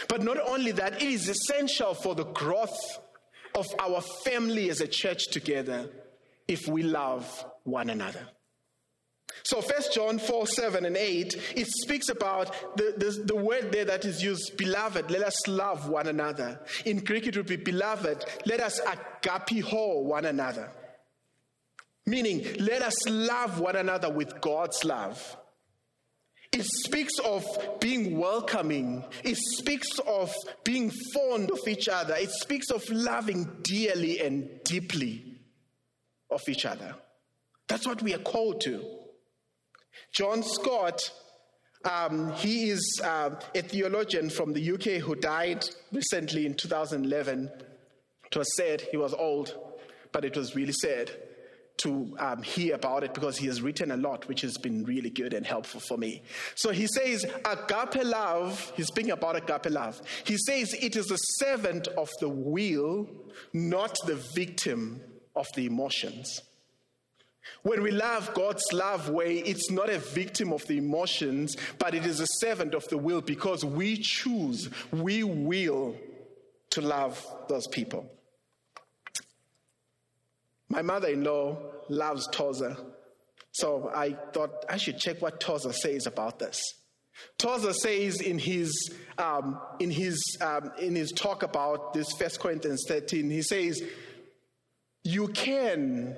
But 0.08 0.22
not 0.22 0.38
only 0.46 0.72
that, 0.74 1.02
it 1.02 1.10
is 1.10 1.30
essential 1.30 1.94
for 1.94 2.14
the 2.14 2.26
growth 2.26 3.00
of 3.56 3.66
our 3.80 4.02
family 4.26 4.70
as 4.70 4.82
a 4.82 4.88
church 4.88 5.28
together 5.28 5.90
if 6.48 6.68
we 6.68 6.84
love 6.84 7.46
one 7.64 7.90
another. 7.90 8.28
So, 9.44 9.62
First 9.62 9.94
John 9.94 10.18
4 10.18 10.48
7 10.48 10.86
and 10.86 10.98
8, 10.98 11.54
it 11.56 11.68
speaks 11.68 12.10
about 12.10 12.78
the, 12.78 12.94
the, 12.98 13.24
the, 13.26 13.36
word 13.36 13.72
there 13.72 13.86
that 13.86 14.06
is 14.06 14.24
used, 14.24 14.58
beloved, 14.58 15.12
let 15.12 15.22
us 15.22 15.48
love 15.48 15.90
one 15.90 16.08
another. 16.08 16.60
In 16.86 17.04
Greek, 17.04 17.28
it 17.28 17.38
would 17.38 17.46
be 17.46 17.56
beloved, 17.56 18.26
let 18.46 18.60
us 18.60 18.80
agapiho 18.82 20.04
one 20.04 20.26
another. 20.26 20.72
Meaning, 22.06 22.46
let 22.60 22.82
us 22.82 22.96
love 23.10 23.60
one 23.60 23.76
another 23.76 24.12
with 24.12 24.40
God's 24.42 24.84
love. 24.84 25.38
It 26.52 26.64
speaks 26.64 27.20
of 27.20 27.46
being 27.82 28.18
welcoming. 28.18 29.04
It 29.24 29.38
speaks 29.58 30.00
of 30.08 30.34
being 30.64 30.92
fond 31.14 31.52
of 31.52 31.60
each 31.68 31.90
other. 31.90 32.16
It 32.16 32.30
speaks 32.30 32.70
of 32.70 32.88
loving 32.90 33.58
dearly 33.62 34.22
and 34.22 34.64
deeply 34.64 35.36
of 36.30 36.42
each 36.48 36.66
other. 36.66 36.96
That's 37.68 37.86
what 37.86 38.02
we 38.02 38.14
are 38.14 38.20
called 38.20 38.62
to. 38.62 39.05
John 40.16 40.44
Stott, 40.44 41.12
um, 41.84 42.32
he 42.36 42.70
is 42.70 43.02
uh, 43.04 43.32
a 43.54 43.62
theologian 43.62 44.30
from 44.30 44.54
the 44.54 44.72
UK 44.72 45.02
who 45.02 45.14
died 45.14 45.66
recently 45.92 46.46
in 46.46 46.54
2011. 46.54 47.52
It 48.26 48.38
was 48.38 48.56
sad, 48.56 48.80
he 48.80 48.96
was 48.96 49.14
old, 49.14 49.54
but 50.14 50.24
it 50.24 50.38
was 50.38 50.56
really 50.56 50.72
sad 50.72 51.12
to 51.80 52.16
um, 52.18 52.42
hear 52.44 52.76
about 52.76 53.04
it 53.04 53.14
because 53.14 53.38
he 53.38 53.48
has 53.48 53.62
written 53.62 53.92
a 53.92 53.98
lot, 53.98 54.26
which 54.30 54.40
has 54.40 54.58
been 54.58 54.86
really 54.86 55.10
good 55.10 55.34
and 55.34 55.46
helpful 55.46 55.82
for 55.82 55.98
me. 55.98 56.24
So 56.56 56.72
he 56.72 56.88
says, 56.88 57.26
agape 57.44 58.06
love, 58.06 58.72
he's 58.78 58.88
speaking 58.88 59.12
about 59.12 59.36
agape 59.36 59.70
love. 59.70 60.02
He 60.24 60.38
says 60.38 60.74
it 60.76 60.96
is 60.96 61.08
the 61.08 61.18
servant 61.18 61.90
of 61.90 62.10
the 62.22 62.30
will, 62.30 63.10
not 63.52 63.98
the 64.06 64.16
victim 64.34 65.02
of 65.36 65.48
the 65.58 65.66
emotions. 65.66 66.42
When 67.64 67.82
we 67.82 67.92
love 67.92 68.34
God's 68.34 68.64
love 68.74 69.10
way, 69.10 69.40
it's 69.40 69.72
not 69.72 69.90
a 69.90 70.00
victim 70.00 70.54
of 70.54 70.66
the 70.68 70.78
emotions, 70.78 71.56
but 71.78 71.94
it 71.94 72.06
is 72.06 72.20
a 72.20 72.28
servant 72.40 72.74
of 72.74 72.88
the 72.90 72.98
will 72.98 73.22
because 73.22 73.64
we 73.64 73.98
choose, 73.98 74.70
we 74.92 75.24
will 75.24 75.96
to 76.72 76.82
love 76.82 77.26
those 77.48 77.68
people. 77.68 78.10
My 80.70 80.82
mother 80.82 81.10
in 81.10 81.24
law 81.24 81.58
loves 81.90 82.28
Tozer, 82.32 82.76
so 83.52 83.92
I 83.96 84.18
thought 84.34 84.66
I 84.68 84.78
should 84.78 84.98
check 84.98 85.22
what 85.22 85.40
Tozer 85.40 85.74
says 85.74 86.08
about 86.08 86.40
this. 86.40 86.60
Tozer 87.38 87.74
says 87.74 88.20
in 88.20 88.40
his, 88.40 88.72
um, 89.18 89.60
in, 89.80 89.90
his, 89.90 90.22
um, 90.42 90.72
in 90.80 90.96
his 90.96 91.12
talk 91.12 91.44
about 91.44 91.94
this 91.94 92.12
First 92.20 92.40
Corinthians 92.40 92.84
13, 92.88 93.30
he 93.30 93.42
says, 93.42 93.82
You 95.04 95.30
can 95.30 96.18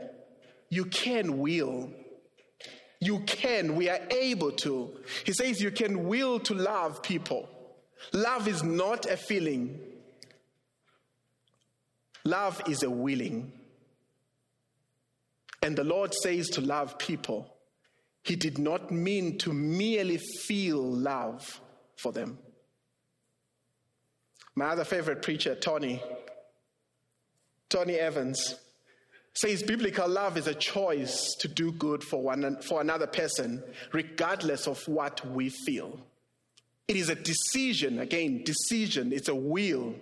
you 0.69 0.85
can 0.85 1.39
will. 1.39 1.89
You 2.99 3.19
can, 3.19 3.75
we 3.75 3.89
are 3.89 3.99
able 4.09 4.51
to. 4.53 4.91
He 5.23 5.33
says 5.33 5.61
you 5.61 5.71
can 5.71 6.07
will 6.07 6.39
to 6.41 6.53
love 6.53 7.03
people. 7.03 7.47
Love 8.11 8.47
is 8.47 8.63
not 8.63 9.05
a 9.05 9.17
feeling, 9.17 9.79
love 12.23 12.61
is 12.67 12.83
a 12.83 12.89
willing. 12.89 13.51
And 15.63 15.75
the 15.75 15.83
Lord 15.83 16.13
says 16.13 16.49
to 16.51 16.61
love 16.61 16.97
people. 16.99 17.53
He 18.23 18.35
did 18.35 18.59
not 18.59 18.91
mean 18.91 19.37
to 19.39 19.51
merely 19.51 20.17
feel 20.17 20.81
love 20.81 21.61
for 21.95 22.11
them. 22.11 22.37
My 24.55 24.67
other 24.67 24.83
favorite 24.83 25.21
preacher, 25.21 25.55
Tony, 25.55 26.01
Tony 27.69 27.95
Evans, 27.95 28.55
says 29.37 29.61
biblical 29.61 30.09
love 30.09 30.35
is 30.35 30.47
a 30.47 30.55
choice 30.55 31.35
to 31.35 31.47
do 31.47 31.71
good 31.73 32.03
for 32.03 32.23
one 32.23 32.59
for 32.61 32.81
another 32.81 33.05
person 33.05 33.63
regardless 33.93 34.67
of 34.67 34.81
what 34.87 35.23
we 35.29 35.49
feel. 35.49 35.99
It 36.87 36.95
is 36.95 37.09
a 37.09 37.15
decision 37.15 37.99
again 37.99 38.43
decision. 38.43 39.13
It's 39.13 39.29
a 39.29 39.35
will 39.35 39.93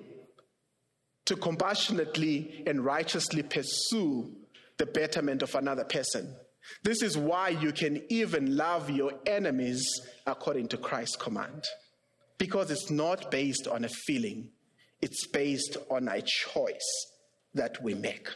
to 1.25 1.35
compassionately 1.35 2.63
and 2.65 2.85
righteously 2.85 3.43
pursue 3.43 4.31
the 4.77 4.85
betterment 4.85 5.41
of 5.41 5.53
another 5.55 5.83
person. 5.83 6.33
This 6.83 7.01
is 7.01 7.17
why 7.17 7.49
you 7.49 7.73
can 7.73 8.03
even 8.07 8.55
love 8.55 8.89
your 8.89 9.11
enemies 9.25 9.85
according 10.25 10.69
to 10.69 10.77
Christ's 10.77 11.17
command. 11.17 11.65
Because 12.37 12.71
it's 12.71 12.89
not 12.89 13.31
based 13.31 13.67
on 13.67 13.83
a 13.83 13.89
feeling, 13.89 14.49
it's 15.01 15.27
based 15.27 15.75
on 15.89 16.07
a 16.07 16.21
choice 16.21 17.07
that 17.53 17.83
we 17.83 17.93
make. 17.93 18.29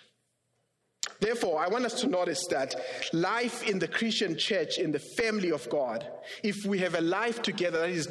Therefore, 1.20 1.60
I 1.60 1.68
want 1.68 1.86
us 1.86 2.00
to 2.02 2.08
notice 2.08 2.46
that 2.50 2.76
life 3.12 3.68
in 3.68 3.80
the 3.80 3.88
Christian 3.88 4.38
church, 4.38 4.78
in 4.78 4.92
the 4.92 5.02
family 5.18 5.52
of 5.52 5.70
God, 5.70 6.08
if 6.44 6.66
we 6.66 6.80
have 6.80 6.96
a 6.96 7.02
life 7.02 7.42
together 7.42 7.80
that 7.80 7.90
is, 7.90 8.08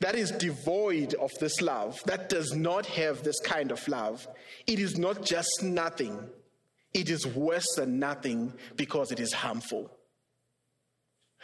that 0.00 0.14
is 0.14 0.30
devoid 0.30 1.14
of 1.14 1.32
this 1.40 1.60
love, 1.60 2.00
that 2.06 2.28
does 2.28 2.52
not 2.54 2.86
have 2.86 3.24
this 3.24 3.40
kind 3.40 3.72
of 3.72 3.86
love, 3.88 4.28
it 4.66 4.78
is 4.78 4.96
not 4.96 5.24
just 5.24 5.62
nothing, 5.62 6.28
it 6.94 7.10
is 7.10 7.26
worse 7.26 7.66
than 7.76 7.98
nothing 7.98 8.54
because 8.76 9.10
it 9.10 9.18
is 9.18 9.32
harmful. 9.32 9.90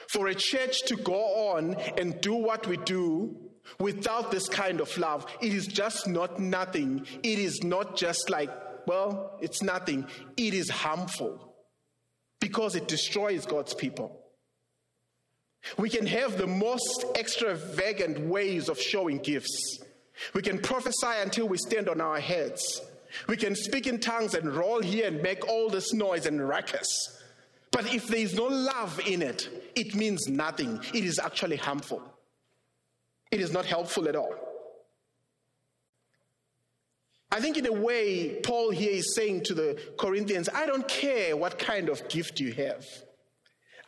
For 0.09 0.29
a 0.29 0.35
church 0.35 0.83
to 0.87 0.97
go 0.97 1.23
on 1.55 1.75
and 1.97 2.21
do 2.21 2.35
what 2.35 2.67
we 2.67 2.77
do 2.79 3.37
without 3.79 4.31
this 4.31 4.49
kind 4.49 4.81
of 4.81 4.97
love, 4.97 5.27
it 5.41 5.53
is 5.53 5.67
just 5.67 6.07
not 6.07 6.41
nothing. 6.41 7.07
It 7.23 7.39
is 7.39 7.63
not 7.63 7.97
just 7.97 8.31
like, 8.31 8.51
well, 8.87 9.39
it's 9.41 9.63
nothing. 9.63 10.07
It 10.37 10.55
is 10.55 10.69
harmful 10.71 11.55
because 12.41 12.75
it 12.75 12.89
destroys 12.89 13.47
God's 13.47 13.75
people. 13.75 14.19
We 15.79 15.89
can 15.89 16.07
have 16.07 16.39
the 16.39 16.47
most 16.47 17.05
extravagant 17.17 18.21
ways 18.21 18.69
of 18.69 18.81
showing 18.81 19.19
gifts. 19.19 19.79
We 20.35 20.43
can 20.43 20.59
prophesy 20.59 21.21
until 21.21 21.49
we 21.49 21.59
stand 21.59 21.89
on 21.89 22.01
our 22.01 22.19
heads. 22.19 22.81
We 23.29 23.37
can 23.37 23.55
speak 23.55 23.87
in 23.87 24.01
tongues 24.01 24.35
and 24.35 24.55
roll 24.55 24.83
here 24.83 25.07
and 25.07 25.23
make 25.23 25.49
all 25.49 25.69
this 25.69 25.93
noise 25.93 26.27
and 26.27 26.47
ruckus. 26.47 26.89
But 27.71 27.95
if 27.95 28.07
there 28.09 28.19
is 28.19 28.35
no 28.35 28.45
love 28.45 29.01
in 29.07 29.23
it, 29.23 29.49
it 29.75 29.95
means 29.95 30.29
nothing. 30.29 30.81
It 30.93 31.05
is 31.05 31.19
actually 31.19 31.57
harmful. 31.57 32.03
It 33.31 33.41
is 33.41 33.53
not 33.53 33.65
helpful 33.65 34.09
at 34.09 34.17
all. 34.17 34.35
I 37.33 37.41
think, 37.41 37.57
in 37.57 37.67
a 37.67 37.73
way, 37.73 38.41
Paul 38.43 38.71
here 38.71 38.93
is 38.93 39.15
saying 39.15 39.45
to 39.45 39.55
the 39.55 39.83
Corinthians, 39.99 40.51
I 40.55 40.67
don't 40.67 40.87
care 40.87 41.35
what 41.35 41.59
kind 41.59 41.89
of 41.89 42.07
gift 42.09 42.39
you 42.39 42.53
have. 42.53 42.87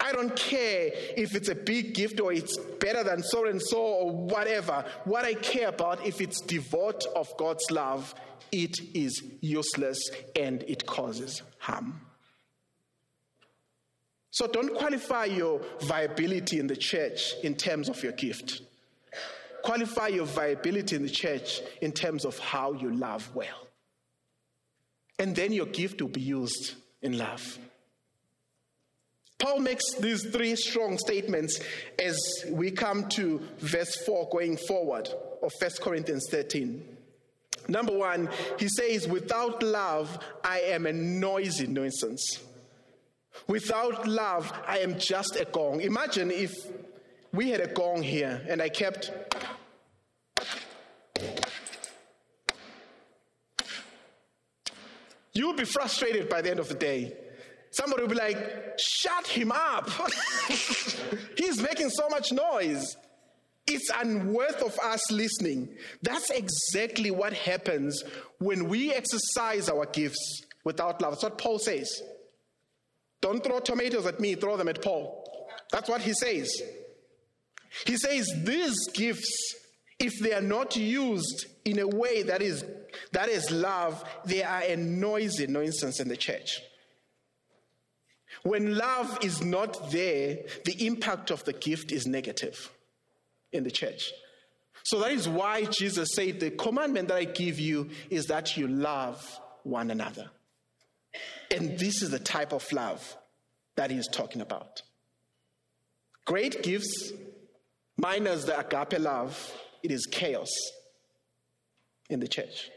I 0.01 0.13
don't 0.13 0.35
care 0.35 0.91
if 1.17 1.35
it's 1.35 1.51
a 1.51 1.55
big 1.55 1.95
gift 1.95 2.21
or 2.21 2.33
it's 2.33 2.59
better 2.59 3.05
than 3.05 3.23
so 3.23 3.47
and 3.47 3.61
so 3.61 3.79
or 3.79 4.11
whatever. 4.13 4.85
What 5.05 5.27
I 5.27 5.35
care 5.35 5.69
about, 5.69 6.07
if 6.07 6.23
it's 6.23 6.41
devoid 6.41 7.05
of 7.15 7.37
God's 7.37 7.71
love, 7.71 8.15
it 8.51 8.79
is 8.95 9.23
useless 9.43 9.99
and 10.35 10.63
it 10.63 10.87
causes 10.87 11.43
harm. 11.59 12.01
So 14.31 14.47
don't 14.47 14.75
qualify 14.75 15.27
your 15.27 15.61
viability 15.83 16.59
in 16.59 16.67
the 16.67 16.77
church 16.77 17.35
in 17.43 17.55
terms 17.55 17.89
of 17.89 18.03
your 18.03 18.13
gift. 18.13 18.63
Qualify 19.65 20.09
your 20.09 20.27
viability 20.27 20.95
in 20.95 21.03
the 21.03 21.09
church 21.09 21.63
in 21.81 21.91
terms 21.91 22.27
of 22.27 22.39
how 22.39 22.75
you 22.75 22.95
love 22.95 23.35
well. 23.35 23.67
And 25.19 25.35
then 25.35 25.53
your 25.53 25.65
gift 25.67 26.03
will 26.03 26.11
be 26.11 26.21
used 26.21 26.75
in 27.01 27.17
love. 27.17 27.59
Paul 29.39 29.61
makes 29.61 29.95
these 29.95 30.23
three 30.31 30.55
strong 30.57 30.99
statements 30.99 31.61
as 31.99 32.19
we 32.51 32.71
come 32.71 33.09
to 33.11 33.41
verse 33.59 33.97
4 34.05 34.29
going 34.31 34.59
forward 34.59 35.09
of 35.43 35.51
1 35.59 35.71
Corinthians 35.81 36.27
13. 36.31 36.83
Number 37.67 37.93
one, 37.93 38.29
he 38.59 38.69
says, 38.69 39.09
Without 39.09 39.63
love, 39.63 40.19
I 40.45 40.61
am 40.61 40.85
a 40.85 40.93
noisy 40.93 41.67
nuisance. 41.67 42.41
Without 43.49 44.07
love, 44.07 44.53
I 44.67 44.81
am 44.81 44.99
just 44.99 45.37
a 45.37 45.47
gong. 45.47 45.81
Imagine 45.81 46.31
if 46.31 46.53
we 47.33 47.51
had 47.51 47.61
a 47.61 47.67
gong 47.67 48.03
here 48.03 48.45
and 48.49 48.61
I 48.63 48.69
kept. 48.69 49.11
You 55.35 55.49
would 55.49 55.57
be 55.57 55.65
frustrated 55.65 56.29
by 56.29 56.43
the 56.43 56.51
end 56.51 56.61
of 56.61 56.69
the 56.69 56.75
day. 56.75 57.17
Somebody 57.71 58.03
would 58.03 58.11
be 58.11 58.17
like, 58.17 58.79
shut 58.79 59.27
him 59.27 59.51
up. 59.51 59.91
He's 61.37 61.61
making 61.61 61.91
so 61.91 62.09
much 62.09 62.33
noise. 62.33 62.97
It's 63.67 63.91
unworth 63.91 64.63
of 64.63 64.79
us 64.79 65.11
listening. 65.11 65.71
That's 66.03 66.31
exactly 66.31 67.11
what 67.11 67.33
happens 67.33 68.03
when 68.39 68.69
we 68.69 68.93
exercise 68.93 69.69
our 69.69 69.87
gifts 69.87 70.43
without 70.65 71.01
love. 71.01 71.13
That's 71.15 71.25
what 71.25 71.39
Paul 71.39 71.59
says. 71.59 71.89
Don't 73.21 73.43
throw 73.43 73.59
tomatoes 73.59 74.07
at 74.07 74.21
me, 74.21 74.35
throw 74.35 74.57
them 74.57 74.69
at 74.69 74.83
Paul. 74.83 75.49
That's 75.73 75.89
what 75.89 76.03
he 76.03 76.13
says. 76.13 76.51
He 77.87 77.97
says 77.97 78.31
these 78.45 78.77
gifts, 78.93 79.55
if 80.05 80.19
they 80.19 80.35
are 80.35 80.43
not 80.43 80.77
used 80.77 81.47
in 81.65 81.79
a 81.79 81.89
way 81.89 82.23
that 82.23 82.43
is 82.43 82.65
that 83.13 83.29
is 83.29 83.51
love, 83.51 84.05
they 84.25 84.43
are 84.43 84.63
a 84.63 84.77
noisy 84.77 85.47
nuisance 85.47 85.99
in 85.99 86.09
the 86.09 86.17
church. 86.17 86.61
When 88.43 88.77
love 88.77 89.19
is 89.23 89.43
not 89.43 89.91
there, 89.91 90.39
the 90.65 90.87
impact 90.87 91.31
of 91.31 91.43
the 91.45 91.55
gift 91.55 91.91
is 91.91 92.07
negative 92.07 92.71
in 93.53 93.65
the 93.65 93.71
church. 93.71 94.13
So 94.85 95.01
that 95.01 95.13
is 95.13 95.27
why 95.27 95.65
Jesus 95.65 96.11
said, 96.15 96.41
The 96.41 96.51
commandment 96.51 97.09
that 97.09 97.17
I 97.17 97.25
give 97.25 97.59
you 97.59 97.89
is 98.11 98.27
that 98.27 98.57
you 98.57 98.69
love 98.69 99.41
one 99.63 99.91
another. 99.91 100.31
And 101.51 101.79
this 101.79 102.03
is 102.03 102.11
the 102.11 102.19
type 102.19 102.53
of 102.53 102.71
love 102.73 103.17
that 103.77 103.91
he 103.91 103.97
is 103.97 104.09
talking 104.13 104.43
about. 104.43 104.83
Great 106.27 106.63
gifts, 106.63 107.13
minus 107.97 108.45
the 108.45 108.59
agape 108.59 109.01
love, 109.01 109.53
it 109.85 109.93
is 109.93 110.07
chaos 110.07 110.51
in 112.11 112.19
the 112.19 112.27
church. 112.27 112.71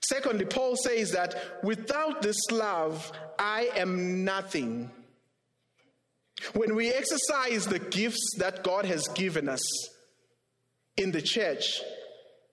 Secondly, 0.00 0.44
Paul 0.44 0.76
says 0.76 1.12
that 1.12 1.36
without 1.62 2.20
this 2.20 2.36
love, 2.50 3.10
I 3.38 3.70
am 3.76 4.24
nothing. 4.24 4.90
When 6.52 6.74
we 6.74 6.92
exercise 6.92 7.64
the 7.64 7.78
gifts 7.78 8.34
that 8.38 8.62
God 8.64 8.84
has 8.84 9.06
given 9.08 9.48
us 9.48 9.62
in 10.98 11.12
the 11.12 11.22
church, 11.22 11.80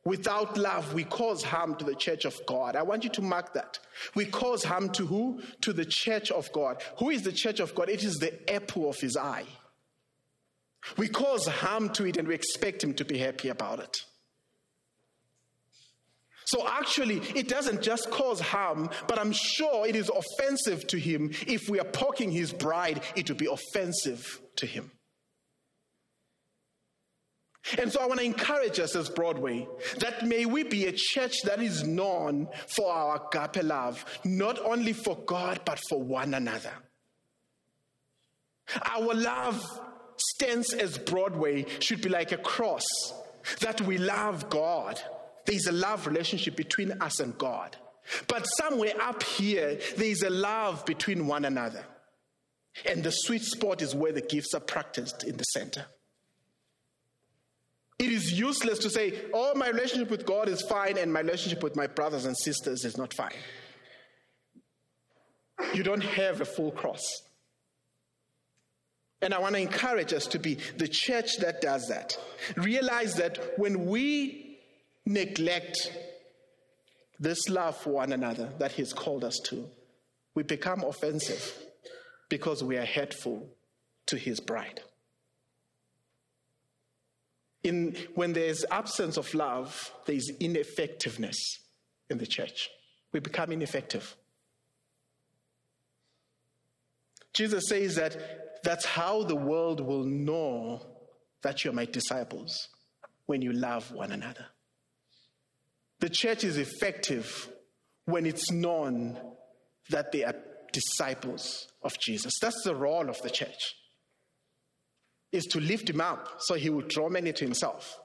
Without 0.04 0.58
love, 0.58 0.95
we 0.95 1.04
cause 1.04 1.43
harm 1.43 1.76
to 1.76 1.86
the 1.86 1.93
church 1.93 2.26
of 2.26 2.39
God. 2.47 2.76
I 2.76 2.82
want 2.82 3.04
you 3.04 3.12
to 3.12 3.21
mark 3.21 3.54
that. 3.54 3.78
We 4.15 4.26
cause 4.26 4.63
harm 4.63 4.89
to 4.93 5.06
who? 5.06 5.41
To 5.62 5.74
the 5.74 5.86
church 5.86 6.32
of 6.32 6.52
God. 6.52 6.82
Who 6.97 7.12
is 7.12 7.21
the 7.21 7.32
church 7.32 7.60
of 7.60 7.76
God? 7.76 7.88
It 7.88 8.04
is 8.04 8.15
the 8.15 8.52
apple 8.52 8.89
of 8.89 8.97
his 8.97 9.15
eye. 9.15 9.45
We 10.98 11.08
cause 11.08 11.48
harm 11.48 11.89
to 11.89 12.06
it 12.06 12.17
and 12.17 12.28
we 12.28 12.36
expect 12.36 12.84
him 12.84 12.94
to 12.96 13.06
be 13.06 13.17
happy 13.17 13.50
about 13.50 13.80
it. 13.80 13.98
So 16.46 16.67
actually, 16.67 17.22
it 17.36 17.48
doesn't 17.48 17.82
just 17.82 18.10
cause 18.12 18.41
harm, 18.41 18.89
but 19.08 19.17
I'm 19.17 19.32
sure 19.32 19.88
it 19.88 19.96
is 19.96 20.10
offensive 20.10 20.86
to 20.88 21.00
him. 21.00 21.32
If 21.48 21.70
we 21.70 21.80
are 21.80 21.86
poking 21.86 22.32
his 22.32 22.52
bride, 22.52 23.02
it 23.15 23.30
would 23.30 23.38
be 23.38 23.48
offensive 23.48 24.41
to 24.58 24.65
him. 24.65 24.91
And 27.78 27.91
so 27.91 28.02
I 28.02 28.06
want 28.06 28.20
to 28.20 28.26
encourage 28.26 28.80
us 28.80 28.96
as 28.96 29.08
Broadway 29.08 29.67
that 30.00 30.26
may 30.26 30.46
we 30.46 30.63
be 30.63 30.88
a 30.88 30.91
church 30.91 31.44
that 31.44 31.62
is 31.62 31.86
known 31.88 32.50
for 32.67 32.91
our 32.91 33.22
agape 33.32 33.63
love, 33.63 34.04
not 34.26 34.60
only 34.60 34.94
for 34.94 35.15
God, 35.26 35.62
but 35.63 35.80
for 35.89 36.02
one 36.02 36.34
another. 36.34 36.74
Our 38.84 39.13
love 39.13 39.63
stance 40.29 40.73
as 40.73 40.97
Broadway 40.97 41.65
should 41.79 42.01
be 42.01 42.10
like 42.10 42.31
a 42.31 42.38
cross 42.38 42.86
that 43.60 43.81
we 43.81 43.97
love 43.97 44.49
God. 44.49 45.01
There's 45.45 45.67
a 45.67 45.71
love 45.71 46.07
relationship 46.07 46.55
between 46.55 46.91
us 47.01 47.19
and 47.19 47.38
God. 47.38 47.75
But 48.27 48.45
somewhere 48.45 48.93
up 49.01 49.23
here, 49.23 49.79
there's 49.97 50.23
a 50.23 50.29
love 50.29 50.86
between 50.86 51.27
one 51.27 51.45
another. 51.45 51.86
And 52.86 53.03
the 53.03 53.12
sweet 53.12 53.43
spot 53.43 53.81
is 53.81 53.93
where 53.93 54.12
the 54.12 54.21
gifts 54.21 54.53
are 54.53 54.62
practiced 54.62 55.23
in 55.23 55.38
the 55.38 55.43
center. 55.43 55.86
It 57.99 58.12
is 58.12 58.31
useless 58.31 58.79
to 58.79 58.89
say, 58.89 59.25
oh, 59.34 59.53
my 59.55 59.69
relationship 59.69 60.10
with 60.10 60.25
God 60.25 60.49
is 60.49 60.62
fine 60.63 60.97
and 60.97 61.13
my 61.13 61.19
relationship 61.19 61.62
with 61.62 61.75
my 61.75 61.86
brothers 61.86 62.25
and 62.25 62.36
sisters 62.36 62.84
is 62.84 62.97
not 62.97 63.13
fine. 63.13 63.29
You 65.73 65.84
don't 65.84 66.03
have 66.03 66.41
a 66.41 66.45
full 66.45 66.71
cross. 66.71 67.01
And 69.21 69.34
I 69.34 69.39
want 69.39 69.55
to 69.55 69.62
encourage 69.62 70.13
us 70.13 70.25
to 70.27 70.39
be 70.39 70.55
the 70.77 70.88
church 70.88 71.38
that 71.38 71.62
does 71.62 71.88
that. 71.89 72.17
Realize 72.57 73.15
that 73.15 73.60
when 73.60 73.86
we 73.86 74.60
neglect 75.05 75.91
this 77.19 77.49
love 77.49 77.77
for 77.77 77.91
one 77.91 78.13
another 78.13 78.49
that 78.57 78.71
He's 78.71 78.93
called 78.93 79.23
us 79.23 79.39
to, 79.45 79.69
we 80.34 80.43
become 80.43 80.84
offensive 80.84 81.55
because 82.29 82.63
we 82.63 82.77
are 82.77 82.86
hateful 82.86 83.47
to 84.07 84.17
His 84.17 84.39
bride. 84.39 84.81
In, 87.63 87.95
when 88.15 88.34
there's 88.34 88.65
absence 88.71 89.17
of 89.17 89.31
love, 89.36 89.91
there's 90.07 90.31
ineffectiveness 90.39 91.38
in 92.10 92.17
the 92.17 92.25
church. 92.25 92.69
We 93.12 93.19
become 93.19 93.51
ineffective. 93.51 94.15
Jesus 97.34 97.67
says 97.67 97.95
that 97.95 98.51
that's 98.63 98.86
how 98.86 99.24
the 99.24 99.36
world 99.36 99.80
will 99.80 100.04
know 100.04 100.82
that 101.41 101.63
you're 101.63 101.74
my 101.74 101.86
disciples 101.86 102.69
when 103.26 103.41
you 103.41 103.54
love 103.54 103.91
one 103.91 104.12
another. 104.12 104.45
The 106.00 106.10
church 106.10 106.43
is 106.43 106.58
effective 106.58 107.50
when 108.06 108.26
it's 108.26 108.52
known 108.52 109.19
that 109.89 110.12
they 110.12 110.24
are 110.24 110.36
disciples 110.71 111.67
of 111.84 111.97
Jesus. 112.00 112.34
That's 112.41 112.63
the 112.63 112.76
role 112.76 113.10
of 113.10 113.21
the 113.21 113.30
church. 113.30 113.76
Is 115.32 115.45
to 115.45 115.60
lift 115.60 115.89
him 115.89 116.02
up 116.02 116.28
so 116.39 116.56
he 116.56 116.69
will 116.69 116.82
draw 116.88 117.10
many 117.10 117.32
to 117.34 117.45
himself. 117.45 118.00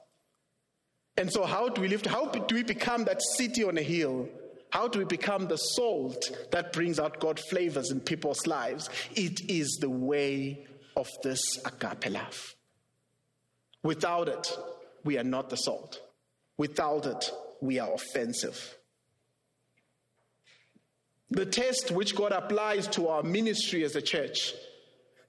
And 1.17 1.31
so 1.31 1.45
how 1.45 1.69
do 1.69 1.81
we 1.81 1.87
lift 1.87 2.05
how 2.05 2.27
do 2.27 2.55
we 2.55 2.63
become 2.63 3.05
that 3.05 3.21
city 3.21 3.63
on 3.63 3.77
a 3.77 3.81
hill? 3.81 4.29
How 4.77 4.87
do 4.87 4.99
we 4.99 5.05
become 5.05 5.47
the 5.47 5.57
salt 5.57 6.49
that 6.51 6.71
brings 6.71 6.99
out 6.99 7.19
God 7.19 7.39
flavors 7.39 7.89
in 7.89 7.99
people's 7.99 8.45
lives? 8.45 8.91
It 9.15 9.49
is 9.49 9.79
the 9.81 9.89
way 9.89 10.67
of 10.95 11.07
this 11.23 11.41
agape 11.65 12.11
love. 12.11 12.39
Without 13.81 14.29
it, 14.29 14.55
we 15.03 15.17
are 15.17 15.23
not 15.23 15.49
the 15.49 15.55
salt. 15.55 15.99
Without 16.57 17.07
it, 17.07 17.31
we 17.59 17.79
are 17.79 17.91
offensive. 17.91 18.77
The 21.31 21.47
test 21.47 21.89
which 21.89 22.15
God 22.15 22.31
applies 22.31 22.85
to 22.89 23.07
our 23.07 23.23
ministry 23.23 23.83
as 23.83 23.95
a 23.95 24.01
church, 24.01 24.53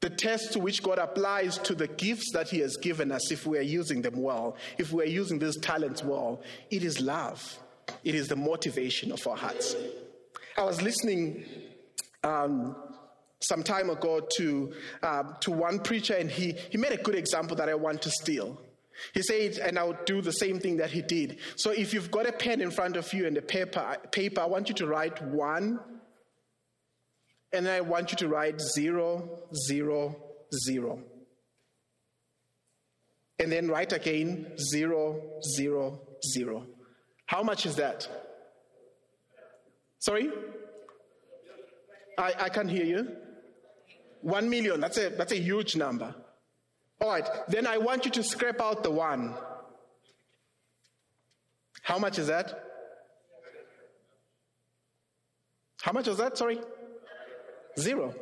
the 0.01 0.11
test 0.11 0.53
to 0.53 0.59
which 0.59 0.83
God 0.83 0.99
applies 0.99 1.57
to 1.61 1.75
the 1.75 1.89
gifts 1.89 2.33
that 2.35 2.51
He 2.51 2.59
has 2.59 2.77
given 2.77 3.11
us, 3.11 3.33
if 3.33 3.47
we 3.47 3.57
are 3.57 3.63
using 3.63 4.03
them 4.03 4.21
well, 4.21 4.59
if 4.77 4.93
we 4.93 5.05
are 5.05 5.07
using 5.07 5.39
these 5.39 5.57
talents 5.57 6.05
well, 6.05 6.43
it 6.71 6.85
is 6.85 7.01
love. 7.01 7.59
It 8.05 8.15
is 8.15 8.29
the 8.29 8.37
motivation 8.37 9.13
of 9.13 9.27
our 9.27 9.37
hearts. 9.37 9.75
I 10.57 10.65
was 10.65 10.83
listening 10.83 11.45
um, 12.25 12.77
some 13.41 13.63
time 13.63 13.91
ago 13.91 14.27
to, 14.37 14.73
uh, 15.03 15.23
to 15.41 15.51
one 15.51 15.79
preacher, 15.81 16.15
and 16.15 16.31
he, 16.31 16.53
he 16.71 16.79
made 16.79 16.93
a 16.93 16.97
good 16.97 17.15
example 17.15 17.57
that 17.57 17.69
I 17.69 17.75
want 17.75 18.03
to 18.03 18.11
steal. 18.11 18.61
He 19.15 19.23
said, 19.23 19.59
and 19.59 19.79
I'll 19.79 19.99
do 20.07 20.21
the 20.21 20.33
same 20.33 20.59
thing 20.59 20.79
that 20.79 20.91
he 20.91 21.03
did. 21.03 21.39
So 21.57 21.71
if 21.71 21.95
you've 21.95 22.11
got 22.11 22.27
a 22.27 22.33
pen 22.33 22.61
in 22.61 22.71
front 22.71 22.97
of 22.97 23.13
you 23.13 23.27
and 23.27 23.37
a 23.37 23.43
paper, 23.43 23.97
paper, 24.11 24.41
I 24.41 24.47
want 24.47 24.69
you 24.69 24.75
to 24.77 24.87
write 24.87 25.23
one, 25.23 25.79
and 27.53 27.65
then 27.65 27.75
I 27.75 27.81
want 27.81 28.11
you 28.11 28.19
to 28.19 28.29
write 28.29 28.61
zero, 28.61 29.45
zero, 29.69 30.17
zero. 30.65 31.03
And 33.39 33.53
then 33.53 33.69
write 33.69 33.93
again 33.93 34.57
zero, 34.59 35.23
zero, 35.57 36.01
zero. 36.35 36.67
How 37.29 37.43
much 37.43 37.67
is 37.67 37.77
that? 37.77 38.09
Sorry? 39.99 40.31
I, 42.17 42.33
I 42.41 42.49
can't 42.49 42.71
hear 42.71 42.87
you. 42.87 43.17
One 44.23 44.49
million, 44.49 44.81
that's 44.81 44.97
a, 44.97 45.11
that's 45.11 45.33
a 45.33 45.39
huge 45.39 45.77
number. 45.77 46.15
All 47.03 47.11
right, 47.11 47.29
then 47.49 47.67
I 47.67 47.77
want 47.77 48.07
you 48.07 48.11
to 48.13 48.23
scrape 48.23 48.63
out 48.63 48.83
the 48.83 48.91
one. 48.91 49.35
How 51.83 51.99
much 51.99 52.19
is 52.19 52.29
that? 52.29 52.65
How 55.83 55.93
much 55.93 56.09
was 56.09 56.17
that? 56.17 56.39
Sorry? 56.39 56.61
Zero. 57.79 58.15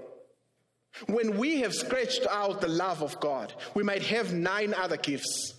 When 1.06 1.38
we 1.38 1.60
have 1.60 1.74
scratched 1.74 2.26
out 2.28 2.60
the 2.60 2.68
love 2.68 3.02
of 3.02 3.20
God, 3.20 3.54
we 3.74 3.84
might 3.84 4.02
have 4.02 4.34
nine 4.34 4.74
other 4.74 4.96
gifts. 4.96 5.55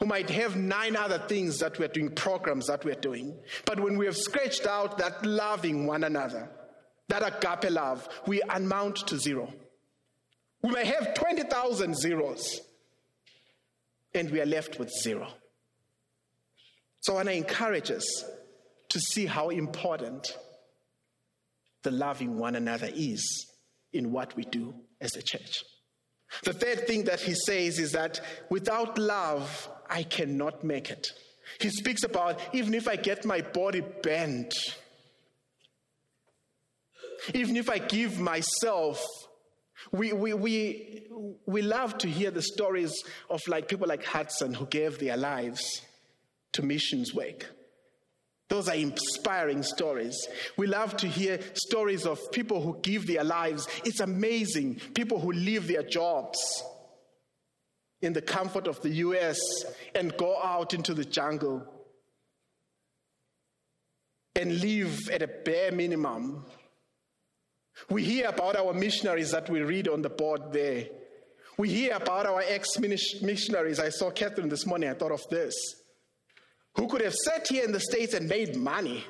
We 0.00 0.06
might 0.06 0.30
have 0.30 0.56
nine 0.56 0.96
other 0.96 1.18
things 1.18 1.58
that 1.58 1.78
we're 1.78 1.88
doing, 1.88 2.10
programs 2.10 2.66
that 2.66 2.84
we're 2.84 2.94
doing. 2.94 3.36
But 3.64 3.80
when 3.80 3.96
we 3.96 4.06
have 4.06 4.16
scratched 4.16 4.66
out 4.66 4.98
that 4.98 5.24
loving 5.24 5.86
one 5.86 6.04
another, 6.04 6.48
that 7.08 7.22
agape 7.22 7.70
love, 7.70 8.08
we 8.26 8.42
amount 8.42 8.96
to 9.08 9.18
zero. 9.18 9.52
We 10.62 10.70
may 10.72 10.84
have 10.84 11.14
20,000 11.14 11.96
zeros, 11.96 12.60
and 14.14 14.30
we 14.30 14.40
are 14.40 14.46
left 14.46 14.78
with 14.78 14.90
zero. 14.90 15.28
So 17.00 17.14
I 17.14 17.16
want 17.16 17.28
to 17.28 17.34
encourage 17.34 17.90
us 17.90 18.24
to 18.90 19.00
see 19.00 19.26
how 19.26 19.50
important 19.50 20.36
the 21.82 21.90
loving 21.90 22.38
one 22.38 22.56
another 22.56 22.90
is 22.92 23.46
in 23.92 24.12
what 24.12 24.36
we 24.36 24.44
do 24.44 24.74
as 25.00 25.16
a 25.16 25.22
church. 25.22 25.64
The 26.44 26.52
third 26.52 26.86
thing 26.86 27.04
that 27.04 27.20
he 27.20 27.34
says 27.34 27.78
is 27.78 27.92
that 27.92 28.20
without 28.50 28.98
love, 28.98 29.68
I 29.88 30.02
cannot 30.02 30.64
make 30.64 30.90
it. 30.90 31.08
He 31.60 31.70
speaks 31.70 32.04
about 32.04 32.40
even 32.52 32.74
if 32.74 32.86
I 32.88 32.96
get 32.96 33.24
my 33.24 33.40
body 33.40 33.80
bent, 33.80 34.54
even 37.34 37.56
if 37.56 37.68
I 37.68 37.78
give 37.78 38.18
myself 38.18 39.04
we, 39.92 40.12
we, 40.12 40.34
we, 40.34 41.02
we 41.46 41.62
love 41.62 41.98
to 41.98 42.08
hear 42.08 42.30
the 42.30 42.42
stories 42.42 42.92
of 43.30 43.40
like 43.46 43.68
people 43.68 43.86
like 43.86 44.04
Hudson 44.04 44.54
who 44.54 44.66
gave 44.66 44.98
their 44.98 45.16
lives 45.16 45.82
to 46.52 46.62
missions 46.62 47.14
work. 47.14 47.46
Those 48.48 48.68
are 48.68 48.74
inspiring 48.74 49.62
stories. 49.62 50.16
We 50.56 50.66
love 50.66 50.96
to 50.98 51.06
hear 51.06 51.38
stories 51.54 52.06
of 52.06 52.18
people 52.32 52.62
who 52.62 52.78
give 52.82 53.06
their 53.06 53.24
lives. 53.24 53.68
It's 53.84 54.00
amazing. 54.00 54.80
People 54.94 55.20
who 55.20 55.32
leave 55.32 55.68
their 55.68 55.82
jobs 55.82 56.38
in 58.00 58.12
the 58.12 58.22
comfort 58.22 58.66
of 58.66 58.80
the 58.82 58.90
US 58.90 59.38
and 59.94 60.16
go 60.16 60.40
out 60.42 60.74
into 60.74 60.94
the 60.94 61.04
jungle 61.04 61.66
and 64.36 64.60
live 64.60 65.08
at 65.10 65.22
a 65.22 65.28
bare 65.28 65.72
minimum 65.72 66.44
we 67.90 68.04
hear 68.04 68.28
about 68.28 68.56
our 68.56 68.72
missionaries 68.72 69.30
that 69.30 69.48
we 69.48 69.60
read 69.62 69.88
on 69.88 70.02
the 70.02 70.10
board 70.10 70.52
there. 70.52 70.86
We 71.56 71.70
hear 71.70 71.96
about 71.96 72.26
our 72.26 72.42
ex 72.46 72.78
missionaries. 72.78 73.80
I 73.80 73.88
saw 73.88 74.10
Catherine 74.10 74.48
this 74.48 74.66
morning, 74.66 74.90
I 74.90 74.94
thought 74.94 75.12
of 75.12 75.22
this. 75.30 75.54
Who 76.74 76.86
could 76.86 77.00
have 77.00 77.14
sat 77.14 77.48
here 77.48 77.64
in 77.64 77.72
the 77.72 77.80
States 77.80 78.14
and 78.14 78.28
made 78.28 78.56
money. 78.56 79.04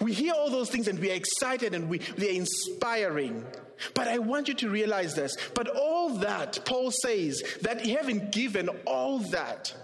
We 0.00 0.12
hear 0.12 0.34
all 0.34 0.50
those 0.50 0.70
things 0.70 0.88
and 0.88 0.98
we 0.98 1.10
are 1.10 1.14
excited 1.14 1.74
and 1.74 1.88
we, 1.88 2.00
are 2.00 2.24
inspiring. 2.24 3.44
But 3.94 4.08
I 4.08 4.18
want 4.18 4.48
you 4.48 4.54
to 4.54 4.68
realize 4.68 5.14
this. 5.14 5.34
But 5.54 5.68
all 5.68 6.10
that, 6.18 6.60
Paul 6.64 6.90
says, 6.90 7.42
that 7.62 7.84
having 7.86 8.30
given 8.30 8.68
all 8.86 9.20
that 9.30 9.74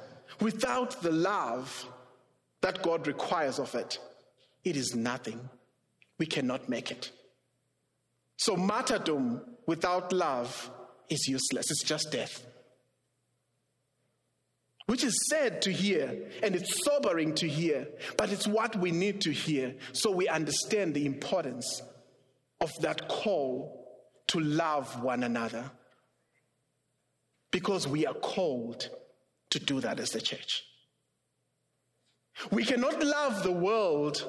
without 0.41 1.01
the 1.03 1.13
love 1.13 1.87
that 2.61 2.83
God 2.83 3.07
requires 3.07 3.59
of 3.59 3.75
it, 3.75 3.99
it 4.63 4.77
is 4.77 4.95
nothing 4.95 5.49
we 6.19 6.27
cannot 6.27 6.69
make 6.69 6.91
it. 6.91 7.11
So, 8.37 8.57
martyrdom 8.57 9.43
without 9.67 10.13
love 10.13 10.71
is 11.09 11.29
useless, 11.29 11.71
it's 11.71 11.85
just 11.85 12.11
death. 12.11 12.45
Which 14.87 15.03
is 15.03 15.19
sad 15.31 15.63
to 15.63 15.73
hear, 15.73 16.31
and 16.43 16.55
it's 16.55 16.85
sobering 16.85 17.35
to 17.37 17.49
hear, 17.49 17.89
but 18.19 18.31
it's 18.31 18.47
what 18.47 18.77
we 18.77 18.91
need 18.91 19.23
to 19.23 19.33
hear 19.33 19.75
so 19.93 20.11
we 20.11 20.29
understand 20.29 20.95
the 20.95 21.07
importance 21.07 21.83
of 22.61 22.71
that 22.81 23.09
call 23.09 23.87
to 24.29 24.41
love 24.41 25.03
one 25.03 25.23
another. 25.23 25.71
Because 27.51 27.89
we 27.89 28.05
are 28.07 28.15
called 28.15 28.91
to 29.51 29.59
do 29.59 29.81
that 29.81 30.01
as 30.01 30.11
the 30.11 30.21
church. 30.21 30.65
We 32.51 32.65
cannot 32.65 33.03
love 33.03 33.43
the 33.43 33.53
world 33.53 34.23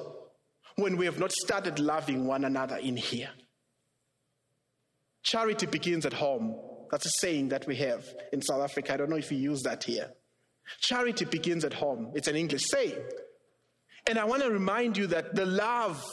when 0.76 0.96
we 0.96 1.06
have 1.06 1.18
not 1.18 1.32
started 1.32 1.78
loving 1.78 2.26
one 2.26 2.44
another 2.44 2.76
in 2.76 2.96
here. 2.96 3.30
Charity 5.22 5.66
begins 5.66 6.06
at 6.06 6.12
home. 6.12 6.56
That's 6.90 7.06
a 7.06 7.10
saying 7.18 7.48
that 7.48 7.66
we 7.66 7.76
have 7.76 8.06
in 8.32 8.40
South 8.40 8.62
Africa. 8.62 8.94
I 8.94 8.96
don't 8.96 9.10
know 9.10 9.16
if 9.16 9.30
we 9.30 9.36
use 9.36 9.62
that 9.62 9.82
here. 9.82 10.12
Charity 10.80 11.24
begins 11.24 11.64
at 11.64 11.74
home. 11.74 12.12
It's 12.14 12.28
an 12.28 12.36
English 12.36 12.64
saying. 12.68 12.94
And 14.06 14.18
I 14.18 14.24
want 14.24 14.42
to 14.42 14.50
remind 14.50 14.96
you 14.96 15.06
that 15.08 15.34
the 15.34 15.46
love 15.46 16.04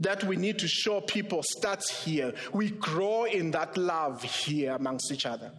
that 0.00 0.22
we 0.24 0.36
need 0.36 0.58
to 0.60 0.68
show 0.68 1.00
people 1.00 1.42
starts 1.42 2.04
here. 2.04 2.32
We 2.52 2.70
grow 2.70 3.24
in 3.24 3.50
that 3.52 3.76
love 3.76 4.22
here 4.22 4.72
amongst 4.72 5.10
each 5.12 5.26
other. 5.26 5.52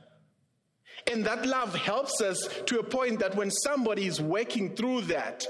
And 1.12 1.26
that 1.26 1.46
love 1.46 1.76
helps 1.76 2.22
us 2.22 2.48
to 2.68 2.80
a 2.80 2.84
point 2.84 3.20
that 3.20 3.36
when 3.36 3.52
somebody 3.52 4.06
is 4.06 4.22
working 4.22 4.76
through 4.76 5.02
that, 5.02 5.46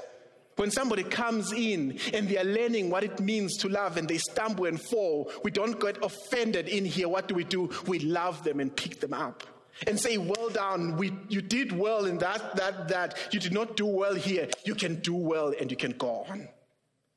when 0.55 0.71
somebody 0.71 1.03
comes 1.03 1.53
in 1.53 1.99
and 2.13 2.27
they 2.27 2.37
are 2.37 2.43
learning 2.43 2.89
what 2.89 3.03
it 3.03 3.19
means 3.19 3.57
to 3.57 3.69
love 3.69 3.97
and 3.97 4.07
they 4.07 4.17
stumble 4.17 4.65
and 4.65 4.81
fall, 4.81 5.31
we 5.43 5.51
don't 5.51 5.79
get 5.79 6.03
offended 6.03 6.67
in 6.67 6.85
here. 6.85 7.07
What 7.07 7.27
do 7.27 7.35
we 7.35 7.43
do? 7.43 7.69
We 7.87 7.99
love 7.99 8.43
them 8.43 8.59
and 8.59 8.75
pick 8.75 8.99
them 8.99 9.13
up 9.13 9.43
and 9.87 9.99
say, 9.99 10.17
Well 10.17 10.49
done, 10.49 10.97
we, 10.97 11.13
you 11.27 11.41
did 11.41 11.71
well 11.71 12.05
in 12.05 12.17
that, 12.19 12.55
that, 12.55 12.87
that. 12.89 13.17
You 13.31 13.39
did 13.39 13.53
not 13.53 13.77
do 13.77 13.85
well 13.85 14.15
here. 14.15 14.49
You 14.65 14.75
can 14.75 14.95
do 15.01 15.15
well 15.15 15.53
and 15.59 15.71
you 15.71 15.77
can 15.77 15.91
go 15.91 16.25
on. 16.29 16.47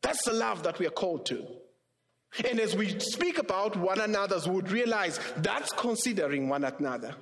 That's 0.02 0.24
the 0.24 0.32
love 0.32 0.64
that 0.64 0.78
we 0.78 0.86
are 0.86 0.90
called 0.90 1.26
to. 1.26 1.46
And 2.48 2.58
as 2.60 2.74
we 2.74 2.98
speak 2.98 3.38
about 3.38 3.76
one 3.76 4.00
another, 4.00 4.38
we 4.46 4.56
would 4.56 4.70
realize 4.70 5.20
that's 5.36 5.70
considering 5.72 6.48
one 6.48 6.64
another, 6.64 7.14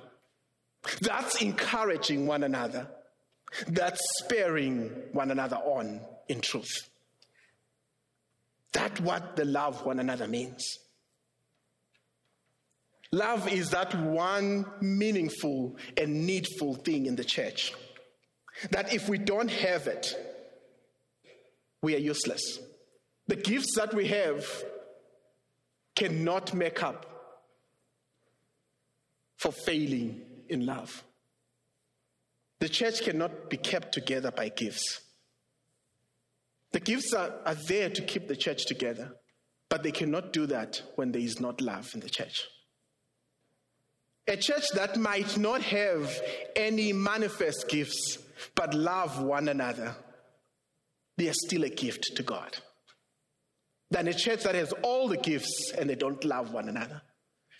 that's 1.01 1.41
encouraging 1.41 2.27
one 2.27 2.43
another, 2.43 2.87
that's 3.67 3.99
sparing 4.19 4.89
one 5.11 5.31
another 5.31 5.57
on 5.57 5.99
in 6.29 6.39
truth. 6.39 6.89
That's 8.71 9.01
what 9.01 9.35
the 9.35 9.43
love 9.43 9.85
one 9.85 9.99
another 9.99 10.27
means. 10.27 10.79
Love 13.11 13.51
is 13.51 13.71
that 13.71 13.93
one 13.95 14.65
meaningful 14.79 15.75
and 15.97 16.25
needful 16.25 16.75
thing 16.75 17.07
in 17.07 17.15
the 17.15 17.25
church. 17.25 17.73
That 18.71 18.93
if 18.93 19.09
we 19.09 19.17
don't 19.17 19.51
have 19.51 19.87
it, 19.87 20.15
we 21.81 21.95
are 21.95 21.99
useless. 21.99 22.59
The 23.27 23.35
gifts 23.35 23.75
that 23.75 23.93
we 23.93 24.07
have 24.07 24.45
cannot 25.95 26.53
make 26.53 26.81
up 26.83 27.05
for 29.37 29.51
failing 29.51 30.21
in 30.47 30.65
love. 30.65 31.03
The 32.59 32.69
church 32.69 33.01
cannot 33.01 33.49
be 33.49 33.57
kept 33.57 33.91
together 33.91 34.31
by 34.31 34.49
gifts. 34.49 35.01
The 36.71 36.79
gifts 36.79 37.13
are, 37.13 37.33
are 37.45 37.57
there 37.67 37.89
to 37.89 38.01
keep 38.03 38.27
the 38.27 38.35
church 38.35 38.65
together, 38.67 39.15
but 39.67 39.83
they 39.83 39.91
cannot 39.91 40.31
do 40.31 40.45
that 40.45 40.81
when 40.95 41.11
there 41.11 41.21
is 41.21 41.41
not 41.41 41.59
love 41.59 41.89
in 41.93 41.99
the 41.99 42.09
church. 42.09 42.47
A 44.27 44.37
church 44.37 44.65
that 44.75 44.97
might 44.97 45.37
not 45.37 45.61
have 45.61 46.21
any 46.55 46.93
manifest 46.93 47.67
gifts, 47.67 48.19
but 48.55 48.73
love 48.73 49.21
one 49.21 49.49
another, 49.49 49.95
they 51.17 51.27
are 51.27 51.33
still 51.33 51.63
a 51.63 51.69
gift 51.69 52.15
to 52.15 52.23
God. 52.23 52.57
Than 53.89 54.07
a 54.07 54.13
church 54.13 54.43
that 54.43 54.55
has 54.55 54.71
all 54.83 55.07
the 55.07 55.17
gifts 55.17 55.73
and 55.77 55.89
they 55.89 55.95
don't 55.95 56.23
love 56.23 56.53
one 56.53 56.69
another. 56.69 57.01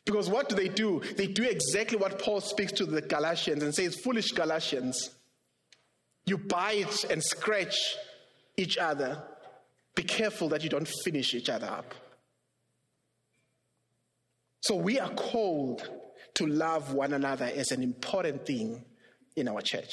Because 0.06 0.30
what 0.30 0.50
do 0.50 0.56
they 0.56 0.70
do? 0.70 1.02
They 1.18 1.28
do 1.28 1.44
exactly 1.44 1.98
what 1.98 2.20
Paul 2.20 2.42
speaks 2.42 2.72
to 2.74 2.86
the 2.86 3.02
Galatians 3.02 3.64
and 3.64 3.74
says, 3.74 3.96
Foolish 3.98 4.32
Galatians, 4.32 5.12
you 6.26 6.38
bite 6.38 7.04
and 7.06 7.24
scratch 7.24 7.76
each 8.58 8.78
other. 8.78 9.22
Be 9.96 10.04
careful 10.04 10.50
that 10.50 10.64
you 10.64 10.70
don't 10.70 10.88
finish 11.04 11.34
each 11.34 11.50
other 11.50 11.68
up. 11.68 11.94
So 14.62 14.76
we 14.76 15.00
are 15.00 15.10
called 15.10 15.88
to 16.36 16.46
love 16.46 16.94
one 16.94 17.14
another 17.14 17.46
as 17.46 17.72
an 17.72 17.84
important 17.84 18.46
thing 18.46 18.86
in 19.36 19.48
our 19.48 19.62
church. 19.62 19.92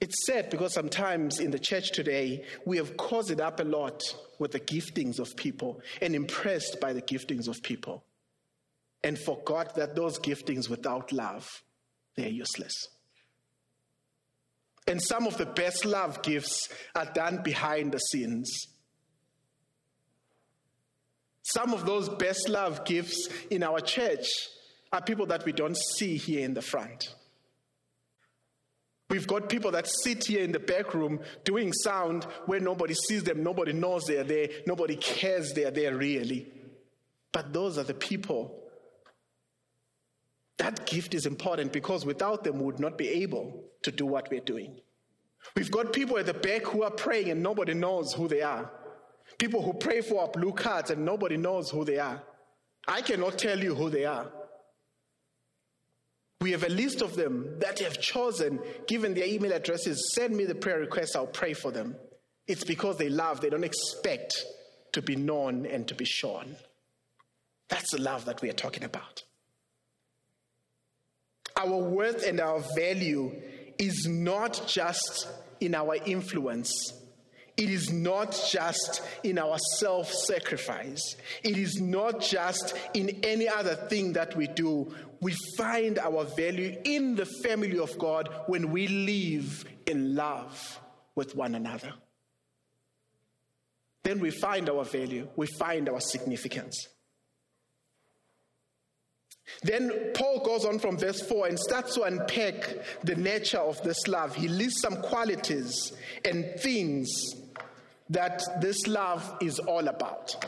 It's 0.00 0.26
sad 0.26 0.50
because 0.50 0.74
sometimes 0.74 1.38
in 1.38 1.52
the 1.52 1.60
church 1.60 1.92
today, 1.92 2.44
we 2.66 2.76
have 2.78 2.96
caused 2.96 3.30
it 3.30 3.40
up 3.40 3.60
a 3.60 3.64
lot 3.64 4.02
with 4.40 4.50
the 4.50 4.58
giftings 4.58 5.20
of 5.20 5.36
people 5.36 5.80
and 6.00 6.16
impressed 6.16 6.78
by 6.80 6.92
the 6.92 7.02
giftings 7.02 7.46
of 7.46 7.62
people 7.62 8.04
and 9.04 9.18
forgot 9.18 9.76
that 9.76 9.94
those 9.94 10.18
giftings 10.18 10.68
without 10.68 11.12
love, 11.12 11.48
they 12.16 12.26
are 12.26 12.30
useless. 12.30 12.72
And 14.86 15.00
some 15.00 15.26
of 15.26 15.38
the 15.38 15.46
best 15.46 15.84
love 15.84 16.22
gifts 16.22 16.68
are 16.94 17.10
done 17.12 17.42
behind 17.42 17.92
the 17.92 17.98
scenes. 17.98 18.50
Some 21.42 21.72
of 21.74 21.84
those 21.84 22.08
best 22.08 22.48
love 22.48 22.84
gifts 22.84 23.28
in 23.50 23.62
our 23.62 23.80
church 23.80 24.26
are 24.92 25.02
people 25.02 25.26
that 25.26 25.44
we 25.44 25.52
don't 25.52 25.76
see 25.76 26.16
here 26.16 26.44
in 26.44 26.54
the 26.54 26.62
front. 26.62 27.14
We've 29.10 29.26
got 29.26 29.50
people 29.50 29.72
that 29.72 29.86
sit 29.86 30.24
here 30.24 30.42
in 30.42 30.52
the 30.52 30.58
back 30.58 30.94
room 30.94 31.20
doing 31.44 31.72
sound 31.72 32.24
where 32.46 32.60
nobody 32.60 32.94
sees 32.94 33.24
them, 33.24 33.42
nobody 33.42 33.72
knows 33.72 34.04
they're 34.04 34.24
there, 34.24 34.48
nobody 34.66 34.96
cares 34.96 35.52
they're 35.52 35.70
there 35.70 35.94
really. 35.94 36.50
But 37.30 37.52
those 37.52 37.76
are 37.76 37.82
the 37.82 37.94
people. 37.94 38.58
That 40.58 40.86
gift 40.86 41.12
is 41.12 41.26
important 41.26 41.72
because 41.72 42.06
without 42.06 42.44
them, 42.44 42.58
we 42.58 42.66
would 42.66 42.80
not 42.80 42.96
be 42.96 43.08
able 43.08 43.64
to 43.82 43.90
do 43.90 44.06
what 44.06 44.30
we're 44.30 44.40
doing. 44.40 44.80
We've 45.56 45.70
got 45.70 45.92
people 45.92 46.18
at 46.18 46.26
the 46.26 46.34
back 46.34 46.62
who 46.62 46.82
are 46.82 46.90
praying 46.90 47.30
and 47.30 47.42
nobody 47.42 47.74
knows 47.74 48.12
who 48.12 48.28
they 48.28 48.42
are. 48.42 48.70
People 49.38 49.62
who 49.62 49.72
pray 49.74 50.00
for 50.00 50.22
our 50.22 50.28
blue 50.28 50.52
cards 50.52 50.90
and 50.90 51.04
nobody 51.04 51.36
knows 51.36 51.70
who 51.70 51.84
they 51.84 51.98
are. 51.98 52.22
I 52.86 53.00
cannot 53.00 53.38
tell 53.38 53.58
you 53.58 53.74
who 53.74 53.90
they 53.90 54.04
are. 54.04 54.30
We 56.40 56.50
have 56.50 56.64
a 56.64 56.68
list 56.68 57.02
of 57.02 57.14
them 57.14 57.60
that 57.60 57.78
have 57.78 58.00
chosen, 58.00 58.58
given 58.88 59.14
their 59.14 59.26
email 59.26 59.52
addresses, 59.52 60.12
send 60.14 60.36
me 60.36 60.44
the 60.44 60.56
prayer 60.56 60.80
request, 60.80 61.14
I'll 61.14 61.26
pray 61.26 61.54
for 61.54 61.70
them. 61.70 61.94
It's 62.48 62.64
because 62.64 62.96
they 62.96 63.08
love, 63.08 63.40
they 63.40 63.48
don't 63.48 63.62
expect 63.62 64.44
to 64.92 65.02
be 65.02 65.14
known 65.14 65.66
and 65.66 65.86
to 65.86 65.94
be 65.94 66.04
shown. 66.04 66.56
That's 67.68 67.92
the 67.92 68.00
love 68.00 68.24
that 68.24 68.42
we 68.42 68.50
are 68.50 68.54
talking 68.54 68.82
about. 68.82 69.22
Our 71.56 71.76
worth 71.76 72.26
and 72.26 72.40
our 72.40 72.60
value 72.76 73.40
is 73.78 74.06
not 74.08 74.66
just 74.66 75.28
in 75.60 75.74
our 75.74 75.94
influence. 75.94 76.92
It 77.56 77.68
is 77.68 77.92
not 77.92 78.32
just 78.50 79.02
in 79.22 79.38
our 79.38 79.58
self 79.78 80.10
sacrifice. 80.10 81.16
It 81.44 81.58
is 81.58 81.80
not 81.80 82.20
just 82.20 82.74
in 82.94 83.20
any 83.22 83.48
other 83.48 83.74
thing 83.74 84.14
that 84.14 84.36
we 84.36 84.46
do 84.46 84.92
we 85.22 85.36
find 85.56 86.00
our 86.00 86.24
value 86.24 86.76
in 86.84 87.14
the 87.14 87.24
family 87.24 87.78
of 87.78 87.96
God 87.96 88.28
when 88.46 88.72
we 88.72 88.88
live 88.88 89.64
in 89.86 90.16
love 90.16 90.80
with 91.14 91.36
one 91.36 91.54
another. 91.54 91.92
Then 94.02 94.18
we 94.18 94.30
find 94.32 94.68
our 94.68 94.84
value, 94.84 95.28
we 95.36 95.46
find 95.46 95.88
our 95.88 96.00
significance. 96.00 96.88
Then 99.62 100.10
Paul 100.14 100.40
goes 100.44 100.64
on 100.64 100.80
from 100.80 100.98
verse 100.98 101.20
4 101.20 101.46
and 101.46 101.58
starts 101.58 101.94
to 101.94 102.02
unpack 102.02 102.78
the 103.04 103.14
nature 103.14 103.58
of 103.58 103.80
this 103.84 104.08
love. 104.08 104.34
He 104.34 104.48
lists 104.48 104.82
some 104.82 104.96
qualities 105.02 105.92
and 106.24 106.46
things 106.58 107.08
that 108.12 108.42
this 108.60 108.86
love 108.86 109.38
is 109.40 109.58
all 109.58 109.88
about. 109.88 110.46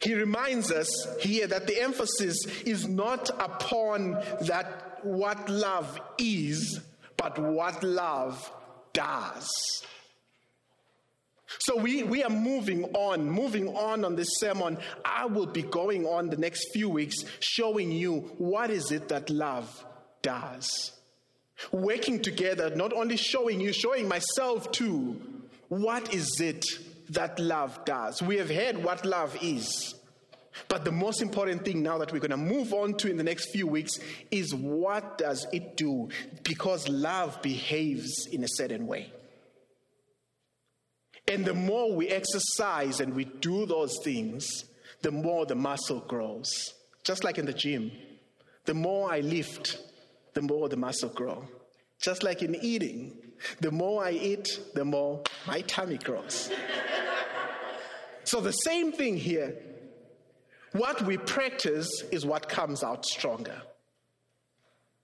He 0.00 0.14
reminds 0.14 0.70
us 0.70 0.88
here 1.20 1.46
that 1.46 1.66
the 1.66 1.80
emphasis 1.80 2.36
is 2.64 2.86
not 2.86 3.30
upon 3.30 4.12
that 4.42 5.00
what 5.02 5.48
love 5.48 6.00
is, 6.18 6.80
but 7.16 7.38
what 7.38 7.82
love 7.82 8.50
does. 8.92 9.50
So 11.60 11.76
we, 11.76 12.02
we 12.02 12.22
are 12.22 12.30
moving 12.30 12.84
on, 12.94 13.30
moving 13.30 13.68
on 13.68 14.04
on 14.04 14.16
this 14.16 14.38
sermon. 14.38 14.78
I 15.04 15.26
will 15.26 15.46
be 15.46 15.62
going 15.62 16.04
on 16.06 16.28
the 16.28 16.36
next 16.36 16.72
few 16.72 16.88
weeks 16.88 17.16
showing 17.40 17.92
you 17.92 18.32
what 18.38 18.70
is 18.70 18.90
it 18.90 19.08
that 19.08 19.30
love 19.30 19.84
does. 20.22 20.92
Working 21.70 22.20
together, 22.20 22.74
not 22.74 22.92
only 22.92 23.16
showing 23.16 23.60
you, 23.60 23.72
showing 23.72 24.08
myself 24.08 24.72
too, 24.72 25.20
what 25.68 26.14
is 26.14 26.40
it 26.40 26.64
that 27.10 27.38
love 27.38 27.84
does. 27.84 28.22
We 28.22 28.36
have 28.38 28.50
heard 28.50 28.82
what 28.82 29.04
love 29.04 29.36
is. 29.42 29.94
But 30.68 30.84
the 30.84 30.92
most 30.92 31.20
important 31.20 31.64
thing 31.64 31.82
now 31.82 31.98
that 31.98 32.12
we're 32.12 32.20
going 32.20 32.30
to 32.30 32.36
move 32.36 32.72
on 32.72 32.94
to 32.94 33.10
in 33.10 33.16
the 33.16 33.24
next 33.24 33.50
few 33.50 33.66
weeks 33.66 33.98
is 34.30 34.54
what 34.54 35.18
does 35.18 35.46
it 35.52 35.76
do? 35.76 36.08
Because 36.44 36.88
love 36.88 37.42
behaves 37.42 38.28
in 38.30 38.44
a 38.44 38.48
certain 38.48 38.86
way. 38.86 39.12
And 41.26 41.44
the 41.44 41.54
more 41.54 41.94
we 41.94 42.08
exercise 42.08 43.00
and 43.00 43.14
we 43.14 43.24
do 43.24 43.66
those 43.66 43.98
things, 44.04 44.46
the 45.02 45.10
more 45.10 45.44
the 45.46 45.54
muscle 45.54 46.00
grows. 46.00 46.72
Just 47.02 47.24
like 47.24 47.38
in 47.38 47.46
the 47.46 47.52
gym. 47.52 47.90
The 48.64 48.74
more 48.74 49.12
I 49.12 49.20
lift, 49.20 49.78
the 50.34 50.42
more 50.42 50.68
the 50.68 50.76
muscle 50.76 51.08
grows. 51.08 51.44
Just 52.00 52.22
like 52.22 52.42
in 52.42 52.54
eating, 52.62 53.16
the 53.60 53.70
more 53.70 54.04
I 54.04 54.12
eat, 54.12 54.60
the 54.74 54.84
more 54.84 55.22
my 55.46 55.60
tummy 55.62 55.98
grows. 55.98 56.50
so 58.24 58.40
the 58.40 58.52
same 58.52 58.92
thing 58.92 59.16
here. 59.16 59.56
What 60.72 61.02
we 61.02 61.18
practice 61.18 61.88
is 62.10 62.26
what 62.26 62.48
comes 62.48 62.82
out 62.82 63.06
stronger. 63.06 63.62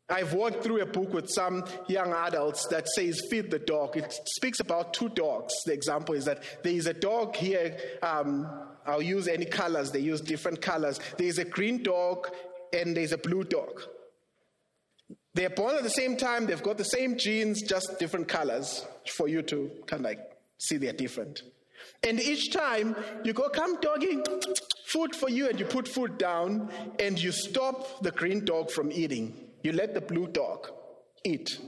I've 0.09 0.35
walked 0.35 0.64
through 0.64 0.81
a 0.81 0.87
book 0.87 1.12
with 1.12 1.31
some 1.31 1.64
young 1.87 2.12
adults 2.12 2.66
that 2.66 2.89
says 2.89 3.22
feed 3.31 3.51
the 3.51 3.61
dog. 3.61 3.97
It 3.97 4.12
speaks 4.26 4.59
about 4.59 4.93
two 4.93 5.09
dogs. 5.11 5.55
The 5.64 5.72
example 5.72 6.16
is 6.16 6.24
that 6.24 6.43
there 6.64 6.72
is 6.72 6.87
a 6.87 6.93
dog 6.93 7.37
here. 7.37 7.76
Um, 8.03 8.49
I'll 8.85 9.01
use 9.01 9.28
any 9.28 9.45
colors, 9.45 9.93
they 9.93 10.01
use 10.01 10.20
different 10.20 10.61
colors. 10.61 10.99
There's 11.16 11.39
a 11.39 11.45
green 11.45 11.83
dog 11.85 12.28
and 12.72 12.97
there's 12.97 13.12
a 13.12 13.18
blue 13.18 13.45
dog. 13.45 13.83
They're 15.35 15.51
born 15.51 15.76
at 15.76 15.83
the 15.83 15.91
same 15.91 16.16
time, 16.16 16.47
they've 16.47 16.62
got 16.62 16.76
the 16.76 16.85
same 16.85 17.16
genes, 17.16 17.62
just 17.62 17.99
different 17.99 18.28
colors 18.28 18.85
for 19.07 19.28
you 19.28 19.43
to 19.43 19.70
kind 19.87 20.01
of 20.01 20.05
like 20.05 20.18
see 20.59 20.76
they're 20.76 20.93
different. 20.93 21.43
And 22.03 22.20
each 22.20 22.53
time 22.53 22.97
you 23.24 23.33
go, 23.33 23.49
come 23.49 23.81
doggy, 23.81 24.18
food 24.87 25.14
for 25.14 25.31
you, 25.31 25.49
and 25.49 25.59
you 25.59 25.66
put 25.66 25.87
food 25.87 26.18
down, 26.18 26.70
and 26.99 27.20
you 27.20 27.33
stop 27.33 28.03
the 28.03 28.11
green 28.11 28.45
dog 28.45 28.70
from 28.70 28.91
eating. 28.91 29.35
You 29.62 29.72
let 29.72 29.95
the 29.95 30.01
blue 30.01 30.26
dog 30.26 30.68
eat. 31.24 31.59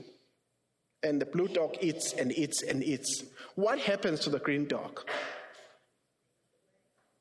And 1.03 1.21
the 1.21 1.27
blue 1.27 1.49
dog 1.49 1.77
eats 1.81 2.13
and 2.13 2.33
eats 2.33 2.63
and 2.63 2.83
eats. 2.83 3.25
What 3.55 3.79
happens 3.79 4.21
to 4.21 4.31
the 4.31 4.39
green 4.39 4.67
dog? 4.67 5.01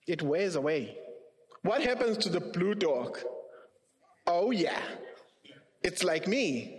It 0.08 0.22
wears 0.22 0.56
away. 0.56 0.98
What 1.64 1.82
happens 1.82 2.18
to 2.20 2.30
the 2.30 2.40
blue 2.40 2.76
dog? 2.76 3.20
Oh, 4.28 4.52
yeah, 4.52 4.80
it's 5.84 6.04
like 6.04 6.28
me. 6.28 6.78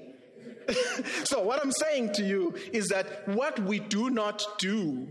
so, 1.25 1.43
what 1.43 1.61
I'm 1.63 1.73
saying 1.73 2.13
to 2.15 2.25
you 2.25 2.55
is 2.73 2.89
that 2.89 3.29
what 3.29 3.59
we 3.59 3.81
do 3.81 4.11
not 4.11 4.45
do, 4.59 5.09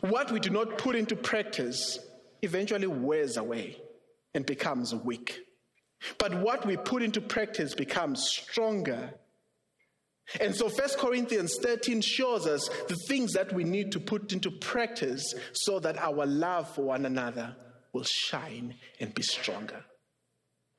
what 0.00 0.30
we 0.30 0.40
do 0.40 0.50
not 0.50 0.78
put 0.78 0.94
into 0.94 1.16
practice, 1.16 1.98
eventually 2.42 2.86
wears 2.86 3.36
away. 3.36 3.78
and 4.34 4.46
becomes 4.46 4.94
weak. 4.94 5.40
But 6.18 6.34
what 6.34 6.64
we 6.64 6.76
put 6.76 7.02
into 7.02 7.20
practice 7.20 7.74
becomes 7.74 8.22
stronger. 8.22 9.14
And 10.40 10.54
so 10.54 10.68
1 10.68 10.88
Corinthians 10.98 11.56
13 11.60 12.00
shows 12.02 12.46
us 12.46 12.68
the 12.86 12.96
things 13.08 13.32
that 13.32 13.52
we 13.52 13.64
need 13.64 13.90
to 13.92 14.00
put 14.00 14.32
into 14.32 14.50
practice 14.50 15.34
so 15.52 15.80
that 15.80 15.98
our 15.98 16.26
love 16.26 16.72
for 16.74 16.82
one 16.82 17.06
another 17.06 17.56
will 17.92 18.04
shine 18.04 18.74
and 19.00 19.14
be 19.14 19.22
stronger. 19.22 19.84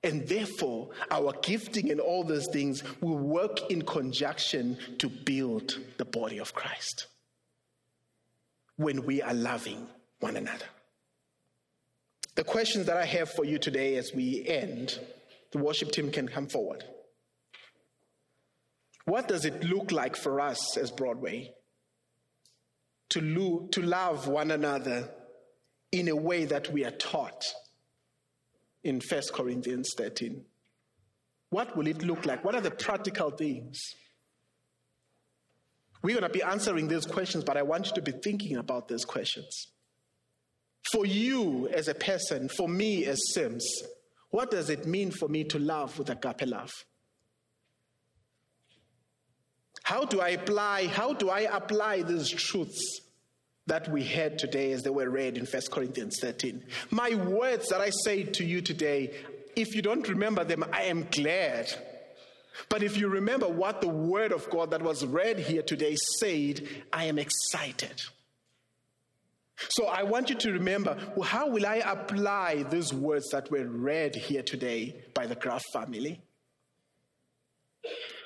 And 0.01 0.27
therefore, 0.27 0.89
our 1.11 1.33
gifting 1.41 1.91
and 1.91 1.99
all 1.99 2.23
those 2.23 2.47
things 2.47 2.83
will 3.01 3.17
work 3.17 3.69
in 3.69 3.81
conjunction 3.81 4.77
to 4.99 5.09
build 5.09 5.77
the 5.97 6.05
body 6.05 6.39
of 6.39 6.53
Christ 6.53 7.07
when 8.77 9.05
we 9.05 9.21
are 9.21 9.33
loving 9.33 9.87
one 10.21 10.37
another. 10.37 10.65
The 12.35 12.45
questions 12.45 12.85
that 12.85 12.95
I 12.95 13.03
have 13.03 13.29
for 13.29 13.43
you 13.43 13.59
today 13.59 13.97
as 13.97 14.11
we 14.15 14.45
end, 14.47 14.97
the 15.51 15.57
worship 15.57 15.91
team 15.91 16.11
can 16.11 16.29
come 16.29 16.47
forward. 16.47 16.85
What 19.03 19.27
does 19.27 19.43
it 19.43 19.65
look 19.65 19.91
like 19.91 20.15
for 20.15 20.39
us 20.39 20.77
as 20.77 20.91
Broadway 20.91 21.51
to, 23.09 23.21
lo- 23.21 23.67
to 23.71 23.81
love 23.81 24.29
one 24.29 24.51
another 24.51 25.09
in 25.91 26.07
a 26.07 26.15
way 26.15 26.45
that 26.45 26.71
we 26.71 26.85
are 26.85 26.91
taught 26.91 27.43
in 28.83 29.01
1 29.01 29.21
Corinthians 29.33 29.89
13? 29.97 30.43
What 31.49 31.75
will 31.75 31.87
it 31.87 32.03
look 32.03 32.25
like? 32.25 32.43
What 32.43 32.55
are 32.55 32.61
the 32.61 32.71
practical 32.71 33.31
things? 33.31 33.79
We're 36.01 36.17
going 36.17 36.31
to 36.31 36.37
be 36.37 36.43
answering 36.43 36.87
these 36.87 37.05
questions, 37.05 37.43
but 37.43 37.57
I 37.57 37.63
want 37.63 37.87
you 37.87 37.93
to 37.95 38.01
be 38.01 38.13
thinking 38.23 38.57
about 38.57 38.87
these 38.87 39.03
questions. 39.03 39.67
For 40.91 41.05
you 41.05 41.67
as 41.69 41.87
a 41.87 41.93
person, 41.93 42.49
for 42.49 42.69
me 42.69 43.05
as 43.05 43.19
Symps, 43.33 43.83
what 44.29 44.51
does 44.51 44.69
it 44.69 44.85
mean 44.85 45.11
for 45.11 45.27
me 45.27 45.43
to 45.45 45.59
love 45.59 45.97
with 45.99 46.09
agape 46.09 46.47
love? 46.47 46.71
How 49.83 50.05
do 50.05 50.21
I 50.21 50.29
apply, 50.29 50.87
how 50.87 51.13
do 51.13 51.29
I 51.29 51.41
apply 51.41 52.03
these 52.03 52.29
truths 52.29 53.01
that 53.69 53.89
we 53.89 54.03
heard 54.03 54.37
today 54.37 54.73
as 54.73 54.83
they 54.83 54.89
were 54.89 55.09
read 55.09 55.37
in 55.37 55.45
1 55.45 55.61
Corinthians 55.71 56.17
13? 56.21 56.63
My 56.91 57.15
words 57.15 57.69
that 57.69 57.81
I 57.81 57.89
say 58.03 58.23
to 58.23 58.43
you 58.43 58.61
today, 58.61 59.13
if 59.55 59.73
you 59.73 59.81
don't 59.81 60.07
remember 60.07 60.43
them, 60.43 60.63
I 60.71 60.83
am 60.83 61.07
glad. 61.09 61.73
But 62.67 62.83
if 62.83 62.97
you 62.97 63.07
remember 63.07 63.47
what 63.47 63.81
the 63.81 63.87
word 63.87 64.31
of 64.31 64.49
God 64.49 64.71
that 64.71 64.81
was 64.81 65.05
read 65.05 65.39
here 65.39 65.61
today 65.61 65.95
said, 66.19 66.67
I 66.91 67.05
am 67.05 67.17
excited. 67.17 68.01
So 69.71 69.87
I 69.87 70.03
want 70.03 70.29
you 70.29 70.35
to 70.35 70.51
remember 70.51 70.97
how 71.23 71.49
will 71.49 71.65
I 71.65 71.77
apply 71.77 72.63
these 72.63 72.93
words 72.93 73.29
that 73.31 73.51
were 73.51 73.65
read 73.65 74.15
here 74.15 74.43
today 74.43 75.03
by 75.13 75.27
the 75.27 75.35
Graff 75.35 75.63
family? 75.73 76.21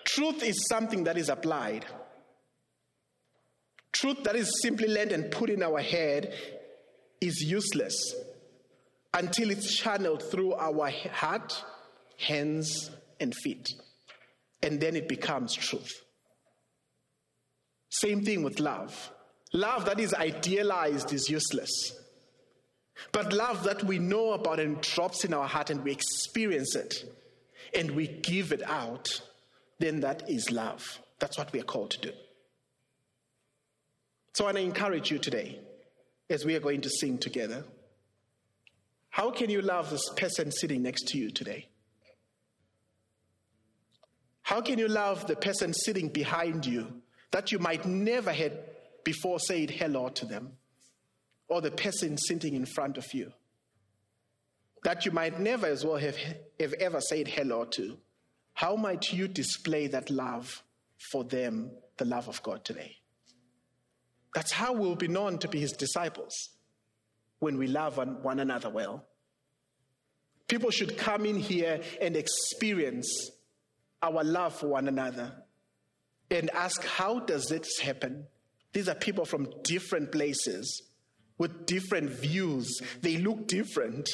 Truth 0.06 0.44
is 0.44 0.68
something 0.68 1.06
that 1.06 1.18
is 1.18 1.30
applied. 1.30 1.86
Truth 3.94 4.24
that 4.24 4.36
is 4.36 4.52
simply 4.62 4.88
learned 4.88 5.12
and 5.12 5.32
put 5.32 5.50
in 5.50 5.64
our 5.64 5.80
head 5.80 6.34
is 7.22 7.42
useless 7.42 7.96
until 9.14 9.52
it's 9.52 9.76
channeled 9.76 10.24
through 10.24 10.54
our 10.54 10.92
heart, 11.12 11.64
hands, 12.18 12.90
and 13.20 13.34
feet. 13.36 13.70
And 14.62 14.82
then 14.82 14.96
it 14.96 15.08
becomes 15.08 15.54
truth. 15.54 15.92
Same 17.90 18.24
thing 18.24 18.42
with 18.44 18.60
love. 18.60 19.12
Love 19.54 19.86
that 19.86 20.00
is 20.00 20.14
idealized 20.16 21.14
is 21.14 21.30
useless. 21.30 21.72
But 23.12 23.34
love 23.34 23.64
that 23.64 23.84
we 23.84 24.00
know 24.00 24.34
about 24.34 24.60
and 24.60 24.82
drops 24.82 25.24
in 25.24 25.34
our 25.34 25.48
heart 25.48 25.70
and 25.70 25.84
we 25.84 25.92
experience 25.92 26.76
it 26.76 27.06
and 27.76 27.92
we 27.92 28.08
give 28.08 28.52
it 28.52 28.64
out, 28.64 29.22
then 29.80 30.00
that 30.00 30.28
is 30.30 30.50
love. 30.52 31.00
That's 31.20 31.38
what 31.38 31.52
we 31.54 31.60
are 31.60 31.66
called 31.66 31.92
to 31.92 32.00
do. 32.00 32.12
So 34.34 34.46
I 34.46 34.48
want 34.48 34.58
to 34.58 34.64
encourage 34.64 35.12
you 35.12 35.20
today 35.20 35.60
as 36.30 36.44
we 36.44 36.56
are 36.56 36.60
going 36.60 36.82
to 36.82 36.90
sing 36.90 37.18
together. 37.20 37.64
How 39.10 39.30
can 39.30 39.50
you 39.50 39.62
love 39.62 39.92
this 39.92 40.10
person 40.18 40.52
sitting 40.52 40.82
next 40.82 41.08
to 41.10 41.20
you 41.20 41.30
today? 41.30 41.68
How 44.42 44.60
can 44.62 44.80
you 44.80 44.88
love 44.88 45.28
the 45.28 45.36
person 45.36 45.74
sitting 45.74 46.10
behind 46.10 46.66
you 46.66 47.02
that 47.32 47.52
you 47.52 47.60
might 47.60 47.86
never 47.86 48.34
have 48.34 48.54
before 49.04 49.40
said 49.40 49.70
hello 49.70 50.10
to 50.10 50.26
them, 50.26 50.54
or 51.48 51.62
the 51.62 51.72
person 51.72 52.18
sitting 52.18 52.56
in 52.56 52.66
front 52.66 52.98
of 52.98 53.06
you 53.14 53.32
that 54.84 55.06
you 55.06 55.12
might 55.12 55.40
never 55.40 55.66
as 55.66 55.86
well 55.86 55.98
have, 55.98 56.18
have 56.60 56.74
ever 56.74 57.00
said 57.00 57.28
hello 57.28 57.66
to, 57.66 57.98
how 58.54 58.76
might 58.76 59.14
you 59.14 59.28
display 59.28 59.88
that 59.88 60.10
love 60.10 60.62
for 61.12 61.24
them, 61.24 61.72
the 61.98 62.06
love 62.06 62.28
of 62.28 62.44
God 62.44 62.66
today? 62.66 62.98
That's 64.34 64.52
how 64.52 64.74
we'll 64.74 64.96
be 64.96 65.08
known 65.08 65.38
to 65.40 65.48
be 65.48 65.60
his 65.60 65.74
disciples 65.74 66.34
when 67.40 67.58
we 67.58 67.68
love 67.68 67.98
one 67.98 68.40
another 68.40 68.70
well. 68.70 69.06
People 70.48 70.72
should 70.72 70.98
come 70.98 71.26
in 71.26 71.38
here 71.38 71.82
and 72.02 72.16
experience 72.16 73.32
our 74.02 74.24
love 74.24 74.56
for 74.56 74.68
one 74.68 74.88
another 74.88 75.32
and 76.32 76.50
ask, 76.52 76.84
how 76.84 77.20
does 77.20 77.46
this 77.46 77.80
happen? 77.80 78.26
These 78.74 78.90
are 78.90 78.96
people 78.96 79.26
from 79.26 79.48
different 79.64 80.12
places 80.12 80.82
with 81.38 81.66
different 81.66 82.10
views. 82.10 82.82
They 83.02 83.18
look 83.18 83.48
different, 83.48 84.10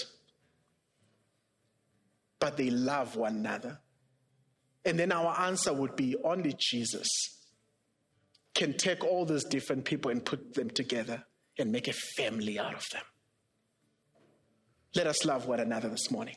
but 2.39 2.57
they 2.57 2.69
love 2.69 3.15
one 3.15 3.37
another. 3.37 3.79
And 4.85 4.99
then 4.99 5.11
our 5.11 5.39
answer 5.39 5.73
would 5.73 5.95
be 5.95 6.15
only 6.23 6.55
Jesus 6.57 7.07
can 8.59 8.73
take 8.73 9.05
all 9.05 9.23
these 9.23 9.45
different 9.45 9.85
people 9.85 10.11
and 10.11 10.23
put 10.23 10.53
them 10.53 10.69
together 10.69 11.23
and 11.57 11.71
make 11.71 11.87
a 11.87 11.93
family 11.93 12.59
out 12.59 12.73
of 12.73 12.83
them. 12.91 13.03
Let 14.95 15.07
us 15.07 15.23
love 15.23 15.47
one 15.47 15.61
another 15.61 15.87
this 15.87 16.11
morning. 16.11 16.35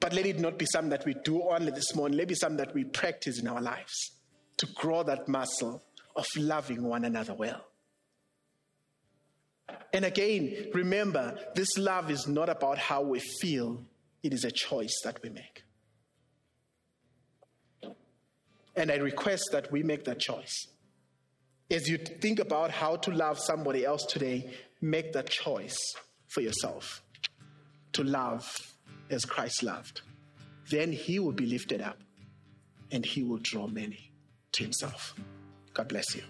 But 0.00 0.12
let 0.12 0.26
it 0.26 0.38
not 0.38 0.58
be 0.58 0.66
something 0.70 0.90
that 0.90 1.06
we 1.06 1.14
do 1.24 1.44
only 1.44 1.72
this 1.72 1.94
morning. 1.94 2.18
Let 2.18 2.24
it 2.24 2.28
be 2.28 2.34
something 2.34 2.58
that 2.58 2.74
we 2.74 2.84
practice 2.84 3.40
in 3.40 3.48
our 3.48 3.62
lives 3.62 4.18
to 4.58 4.66
grow 4.74 5.02
that 5.04 5.28
muscle 5.28 5.82
of 6.14 6.26
loving 6.36 6.82
one 6.84 7.06
another 7.06 7.32
well. 7.32 7.64
And 9.94 10.04
again, 10.04 10.66
remember, 10.74 11.38
this 11.54 11.78
love 11.78 12.10
is 12.10 12.28
not 12.28 12.50
about 12.50 12.76
how 12.76 13.00
we 13.00 13.20
feel, 13.40 13.82
it 14.22 14.34
is 14.34 14.44
a 14.44 14.50
choice 14.50 15.00
that 15.04 15.22
we 15.22 15.30
make. 15.30 15.64
And 18.76 18.92
I 18.92 18.96
request 18.96 19.48
that 19.52 19.72
we 19.72 19.82
make 19.82 20.04
that 20.04 20.18
choice. 20.18 20.66
As 21.70 21.88
you 21.88 21.98
think 21.98 22.38
about 22.38 22.70
how 22.70 22.96
to 22.96 23.10
love 23.10 23.38
somebody 23.38 23.84
else 23.84 24.04
today, 24.06 24.50
make 24.80 25.12
that 25.12 25.28
choice 25.28 25.76
for 26.28 26.40
yourself 26.40 27.02
to 27.92 28.04
love 28.04 28.74
as 29.10 29.24
Christ 29.24 29.62
loved. 29.62 30.02
Then 30.70 30.92
he 30.92 31.18
will 31.18 31.32
be 31.32 31.46
lifted 31.46 31.80
up 31.80 31.98
and 32.90 33.04
he 33.04 33.22
will 33.22 33.38
draw 33.42 33.66
many 33.66 34.12
to 34.52 34.62
himself. 34.62 35.14
God 35.74 35.88
bless 35.88 36.14
you. 36.14 36.22